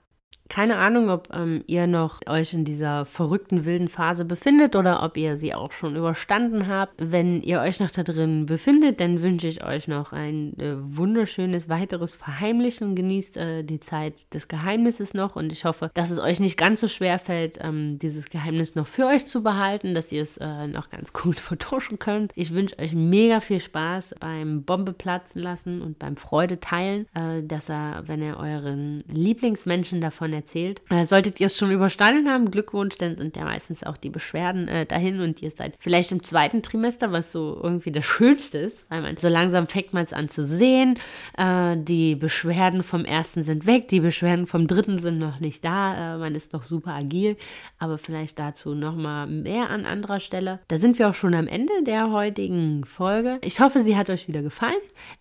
keine 0.48 0.76
Ahnung, 0.76 1.10
ob 1.10 1.28
ähm, 1.34 1.62
ihr 1.66 1.86
noch 1.86 2.20
euch 2.26 2.54
in 2.54 2.64
dieser 2.64 3.04
verrückten 3.04 3.64
wilden 3.64 3.88
Phase 3.88 4.24
befindet 4.24 4.76
oder 4.76 5.02
ob 5.02 5.16
ihr 5.16 5.36
sie 5.36 5.54
auch 5.54 5.72
schon 5.72 5.96
überstanden 5.96 6.68
habt. 6.68 6.94
Wenn 6.98 7.42
ihr 7.42 7.60
euch 7.60 7.80
noch 7.80 7.90
da 7.90 8.02
drin 8.02 8.46
befindet, 8.46 9.00
dann 9.00 9.22
wünsche 9.22 9.48
ich 9.48 9.64
euch 9.64 9.88
noch 9.88 10.12
ein 10.12 10.58
äh, 10.58 10.76
wunderschönes 10.78 11.68
weiteres 11.68 12.14
Verheimlichen. 12.14 12.94
Genießt 12.94 13.36
äh, 13.36 13.62
die 13.64 13.80
Zeit 13.80 14.32
des 14.34 14.48
Geheimnisses 14.48 15.14
noch 15.14 15.36
und 15.36 15.50
ich 15.52 15.64
hoffe, 15.64 15.90
dass 15.94 16.10
es 16.10 16.18
euch 16.18 16.38
nicht 16.38 16.56
ganz 16.56 16.80
so 16.80 16.88
schwer 16.88 17.18
fällt, 17.18 17.58
ähm, 17.62 17.98
dieses 17.98 18.30
Geheimnis 18.30 18.74
noch 18.74 18.86
für 18.86 19.06
euch 19.06 19.26
zu 19.26 19.42
behalten, 19.42 19.94
dass 19.94 20.12
ihr 20.12 20.22
es 20.22 20.36
äh, 20.36 20.68
noch 20.68 20.90
ganz 20.90 21.12
gut 21.12 21.40
vertuschen 21.40 21.98
könnt. 21.98 22.32
Ich 22.36 22.54
wünsche 22.54 22.78
euch 22.78 22.94
mega 22.94 23.40
viel 23.40 23.60
Spaß 23.60 24.14
beim 24.20 24.62
Bombe 24.62 24.92
platzen 24.92 25.42
lassen 25.42 25.82
und 25.82 25.98
beim 25.98 26.16
Freude 26.16 26.60
teilen, 26.60 27.06
äh, 27.14 27.42
dass 27.42 27.68
er, 27.68 28.04
wenn 28.06 28.22
ihr 28.22 28.36
euren 28.36 29.02
Lieblingsmenschen 29.08 30.00
davon 30.00 30.35
erzählt. 30.36 30.82
Äh, 30.90 31.06
solltet 31.06 31.40
ihr 31.40 31.46
es 31.46 31.56
schon 31.56 31.70
überstanden 31.70 32.28
haben, 32.28 32.50
Glückwunsch, 32.50 32.96
dann 32.98 33.16
sind 33.16 33.36
ja 33.36 33.44
meistens 33.44 33.82
auch 33.82 33.96
die 33.96 34.10
Beschwerden 34.10 34.68
äh, 34.68 34.86
dahin 34.86 35.20
und 35.20 35.42
ihr 35.42 35.50
seid 35.50 35.74
vielleicht 35.78 36.12
im 36.12 36.22
zweiten 36.22 36.62
Trimester, 36.62 37.12
was 37.12 37.32
so 37.32 37.58
irgendwie 37.62 37.92
das 37.92 38.04
Schönste 38.04 38.58
ist, 38.58 38.84
weil 38.88 39.02
man 39.02 39.16
so 39.16 39.28
langsam 39.28 39.66
fängt 39.66 39.92
man 39.92 40.04
es 40.04 40.12
an 40.12 40.28
zu 40.28 40.44
sehen. 40.44 40.98
Äh, 41.36 41.76
die 41.78 42.14
Beschwerden 42.14 42.82
vom 42.82 43.04
ersten 43.04 43.42
sind 43.42 43.66
weg, 43.66 43.88
die 43.88 44.00
Beschwerden 44.00 44.46
vom 44.46 44.66
dritten 44.66 44.98
sind 44.98 45.18
noch 45.18 45.40
nicht 45.40 45.64
da. 45.64 46.14
Äh, 46.14 46.18
man 46.18 46.34
ist 46.34 46.52
noch 46.52 46.62
super 46.62 46.92
agil, 46.92 47.36
aber 47.78 47.98
vielleicht 47.98 48.38
dazu 48.38 48.74
nochmal 48.74 49.26
mehr 49.26 49.70
an 49.70 49.86
anderer 49.86 50.20
Stelle. 50.20 50.60
Da 50.68 50.78
sind 50.78 50.98
wir 50.98 51.08
auch 51.08 51.14
schon 51.14 51.34
am 51.34 51.46
Ende 51.46 51.72
der 51.84 52.12
heutigen 52.12 52.84
Folge. 52.84 53.38
Ich 53.42 53.60
hoffe, 53.60 53.80
sie 53.80 53.96
hat 53.96 54.10
euch 54.10 54.28
wieder 54.28 54.42
gefallen. 54.42 54.74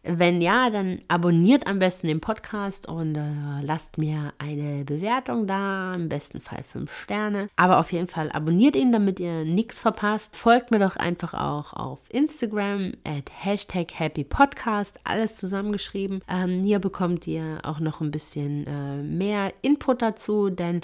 Wenn 0.04 0.42
ja, 0.42 0.70
dann 0.70 1.00
abonniert 1.08 1.68
am 1.68 1.80
besten 1.80 2.08
den 2.08 2.22
Podcast 2.22 2.88
und 2.88 3.16
äh, 3.16 3.22
lasst 3.62 3.98
mir 3.98 4.34
eine 4.40 4.84
Bewertung 4.84 5.05
Bewertung 5.06 5.46
da, 5.46 5.94
im 5.94 6.10
besten 6.10 6.42
Fall 6.42 6.64
fünf 6.64 6.92
Sterne. 6.92 7.48
Aber 7.58 7.78
auf 7.78 7.92
jeden 7.92 8.08
Fall 8.08 8.32
abonniert 8.32 8.76
ihn, 8.76 8.92
damit 8.92 9.20
ihr 9.20 9.46
nichts 9.46 9.78
verpasst. 9.78 10.36
Folgt 10.36 10.72
mir 10.72 10.80
doch 10.80 10.96
einfach 10.96 11.36
auch 11.36 11.74
auf 11.74 12.00
Instagram 12.10 12.94
at 13.04 13.32
Hashtag 13.32 13.94
Happy 14.00 14.24
Podcast, 14.24 15.00
alles 15.04 15.36
zusammengeschrieben. 15.36 16.22
Ähm, 16.28 16.64
hier 16.64 16.80
bekommt 16.80 17.28
ihr 17.28 17.60
auch 17.62 17.80
noch 17.80 18.02
ein 18.02 18.10
bisschen 18.10 18.66
äh, 18.66 19.04
mehr 19.04 19.54
Input 19.62 20.02
dazu, 20.02 20.50
denn 20.50 20.82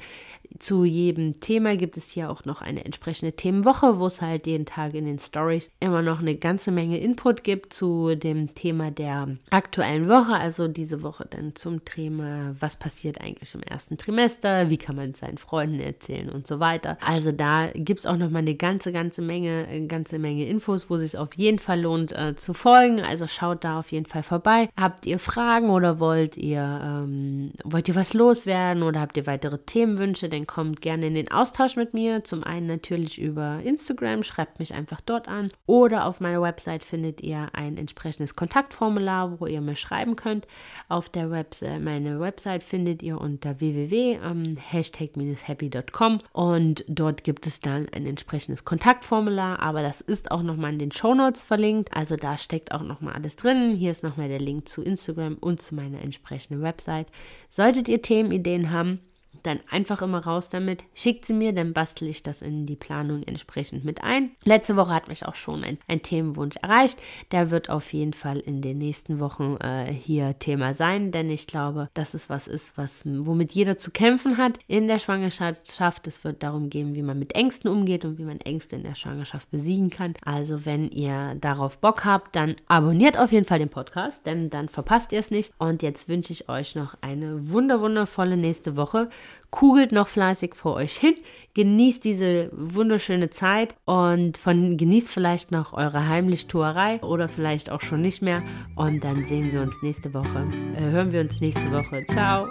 zu 0.61 0.85
jedem 0.85 1.39
Thema 1.39 1.75
gibt 1.75 1.97
es 1.97 2.11
hier 2.11 2.29
auch 2.29 2.45
noch 2.45 2.61
eine 2.61 2.85
entsprechende 2.85 3.35
Themenwoche, 3.35 3.97
wo 3.97 4.05
es 4.05 4.21
halt 4.21 4.45
jeden 4.45 4.67
Tag 4.67 4.93
in 4.93 5.05
den 5.05 5.17
Stories 5.17 5.71
immer 5.79 6.03
noch 6.03 6.19
eine 6.19 6.35
ganze 6.35 6.71
Menge 6.71 6.99
Input 6.99 7.43
gibt 7.43 7.73
zu 7.73 8.15
dem 8.15 8.53
Thema 8.53 8.91
der 8.91 9.37
aktuellen 9.49 10.07
Woche. 10.07 10.33
Also 10.33 10.67
diese 10.67 11.01
Woche 11.01 11.25
dann 11.27 11.55
zum 11.55 11.83
Thema, 11.83 12.55
was 12.59 12.75
passiert 12.75 13.19
eigentlich 13.21 13.55
im 13.55 13.63
ersten 13.63 13.97
Trimester, 13.97 14.69
wie 14.69 14.77
kann 14.77 14.95
man 14.95 15.11
es 15.11 15.19
seinen 15.19 15.39
Freunden 15.39 15.79
erzählen 15.79 16.29
und 16.29 16.45
so 16.45 16.59
weiter. 16.59 16.97
Also 17.03 17.31
da 17.31 17.71
gibt 17.73 18.01
es 18.01 18.05
auch 18.05 18.17
noch 18.17 18.29
mal 18.29 18.39
eine 18.39 18.55
ganze, 18.55 18.91
ganze 18.91 19.23
Menge, 19.23 19.65
eine 19.67 19.87
ganze 19.87 20.19
Menge 20.19 20.45
Infos, 20.45 20.91
wo 20.91 20.95
es 20.95 21.01
sich 21.01 21.17
auf 21.17 21.33
jeden 21.33 21.57
Fall 21.57 21.81
lohnt 21.81 22.11
äh, 22.11 22.35
zu 22.35 22.53
folgen. 22.53 23.01
Also 23.01 23.25
schaut 23.25 23.63
da 23.63 23.79
auf 23.79 23.91
jeden 23.91 24.05
Fall 24.05 24.21
vorbei. 24.21 24.69
Habt 24.77 25.07
ihr 25.07 25.17
Fragen 25.17 25.71
oder 25.71 25.99
wollt 25.99 26.37
ihr, 26.37 26.61
ähm, 26.83 27.51
wollt 27.63 27.87
ihr 27.87 27.95
was 27.95 28.13
loswerden 28.13 28.83
oder 28.83 29.01
habt 29.01 29.17
ihr 29.17 29.25
weitere 29.25 29.57
Themenwünsche? 29.57 30.29
Dann 30.29 30.45
kommt 30.51 30.81
gerne 30.81 31.07
in 31.07 31.15
den 31.15 31.31
Austausch 31.31 31.77
mit 31.77 31.93
mir. 31.93 32.25
Zum 32.25 32.43
einen 32.43 32.67
natürlich 32.67 33.19
über 33.19 33.61
Instagram, 33.63 34.23
schreibt 34.23 34.59
mich 34.59 34.73
einfach 34.73 34.99
dort 34.99 35.29
an. 35.29 35.49
Oder 35.65 36.05
auf 36.05 36.19
meiner 36.19 36.41
Website 36.41 36.83
findet 36.83 37.21
ihr 37.21 37.47
ein 37.53 37.77
entsprechendes 37.77 38.35
Kontaktformular, 38.35 39.39
wo 39.39 39.45
ihr 39.45 39.61
mir 39.61 39.77
schreiben 39.77 40.17
könnt. 40.17 40.45
Auf 40.89 41.07
der 41.07 41.31
Website, 41.31 41.81
meine 41.81 42.19
Website 42.19 42.63
findet 42.63 43.01
ihr 43.01 43.21
unter 43.21 43.61
www.hashtag-happy.com 43.61 46.19
und 46.33 46.83
dort 46.89 47.23
gibt 47.23 47.47
es 47.47 47.61
dann 47.61 47.87
ein 47.93 48.05
entsprechendes 48.05 48.65
Kontaktformular, 48.65 49.61
aber 49.61 49.81
das 49.81 50.01
ist 50.01 50.31
auch 50.31 50.43
nochmal 50.43 50.73
in 50.73 50.79
den 50.79 50.91
Shownotes 50.91 51.43
verlinkt. 51.43 51.95
Also 51.95 52.17
da 52.17 52.37
steckt 52.37 52.73
auch 52.73 52.83
nochmal 52.83 53.13
alles 53.13 53.37
drin. 53.37 53.73
Hier 53.73 53.91
ist 53.91 54.03
nochmal 54.03 54.27
der 54.27 54.41
Link 54.41 54.67
zu 54.67 54.83
Instagram 54.83 55.37
und 55.39 55.61
zu 55.61 55.75
meiner 55.75 56.01
entsprechenden 56.01 56.61
Website. 56.61 57.07
Solltet 57.47 57.87
ihr 57.87 58.01
Themenideen 58.01 58.71
haben, 58.71 58.99
dann 59.43 59.59
einfach 59.69 60.01
immer 60.01 60.23
raus 60.23 60.49
damit. 60.49 60.83
Schickt 60.93 61.25
sie 61.25 61.33
mir, 61.33 61.53
dann 61.53 61.73
bastel 61.73 62.07
ich 62.07 62.23
das 62.23 62.41
in 62.41 62.65
die 62.65 62.75
Planung 62.75 63.23
entsprechend 63.23 63.83
mit 63.83 64.03
ein. 64.03 64.31
Letzte 64.43 64.75
Woche 64.75 64.93
hat 64.93 65.07
mich 65.07 65.25
auch 65.25 65.35
schon 65.35 65.63
ein, 65.63 65.77
ein 65.87 66.01
Themenwunsch 66.01 66.55
erreicht. 66.57 66.99
Der 67.31 67.51
wird 67.51 67.69
auf 67.69 67.93
jeden 67.93 68.13
Fall 68.13 68.39
in 68.39 68.61
den 68.61 68.77
nächsten 68.77 69.19
Wochen 69.19 69.57
äh, 69.57 69.91
hier 69.91 70.39
Thema 70.39 70.73
sein, 70.73 71.11
denn 71.11 71.29
ich 71.29 71.47
glaube, 71.47 71.89
dass 71.93 72.13
es 72.13 72.29
was 72.29 72.47
ist, 72.47 72.77
was, 72.77 73.03
womit 73.05 73.51
jeder 73.51 73.77
zu 73.77 73.91
kämpfen 73.91 74.37
hat 74.37 74.59
in 74.67 74.87
der 74.87 74.99
Schwangerschaft. 74.99 76.07
Es 76.07 76.23
wird 76.23 76.43
darum 76.43 76.69
gehen, 76.69 76.95
wie 76.95 77.01
man 77.01 77.19
mit 77.19 77.35
Ängsten 77.35 77.69
umgeht 77.69 78.05
und 78.05 78.17
wie 78.17 78.23
man 78.23 78.39
Ängste 78.41 78.75
in 78.75 78.83
der 78.83 78.95
Schwangerschaft 78.95 79.49
besiegen 79.51 79.89
kann. 79.89 80.13
Also, 80.23 80.65
wenn 80.65 80.89
ihr 80.89 81.35
darauf 81.39 81.77
Bock 81.77 82.05
habt, 82.05 82.35
dann 82.35 82.55
abonniert 82.67 83.17
auf 83.17 83.31
jeden 83.31 83.45
Fall 83.45 83.59
den 83.59 83.69
Podcast, 83.69 84.25
denn 84.25 84.49
dann 84.49 84.69
verpasst 84.69 85.11
ihr 85.11 85.19
es 85.19 85.31
nicht. 85.31 85.53
Und 85.57 85.83
jetzt 85.83 86.07
wünsche 86.07 86.33
ich 86.33 86.49
euch 86.49 86.75
noch 86.75 86.95
eine 87.01 87.49
wunder 87.49 87.81
wundervolle 87.81 88.37
nächste 88.37 88.75
Woche 88.77 89.09
kugelt 89.49 89.91
noch 89.91 90.07
fleißig 90.07 90.55
vor 90.55 90.75
euch 90.75 90.97
hin, 90.97 91.15
genießt 91.53 92.03
diese 92.03 92.49
wunderschöne 92.53 93.29
Zeit 93.29 93.75
und 93.85 94.37
von 94.37 94.77
genießt 94.77 95.11
vielleicht 95.11 95.51
noch 95.51 95.73
eure 95.73 96.07
Heimlichtuerei 96.07 97.01
oder 97.01 97.27
vielleicht 97.27 97.69
auch 97.69 97.81
schon 97.81 98.01
nicht 98.01 98.21
mehr 98.21 98.41
und 98.75 99.03
dann 99.03 99.25
sehen 99.25 99.51
wir 99.51 99.61
uns 99.61 99.81
nächste 99.81 100.13
Woche, 100.13 100.47
äh, 100.75 100.81
hören 100.81 101.11
wir 101.11 101.21
uns 101.21 101.41
nächste 101.41 101.71
Woche. 101.71 102.05
Ciao. 102.09 102.47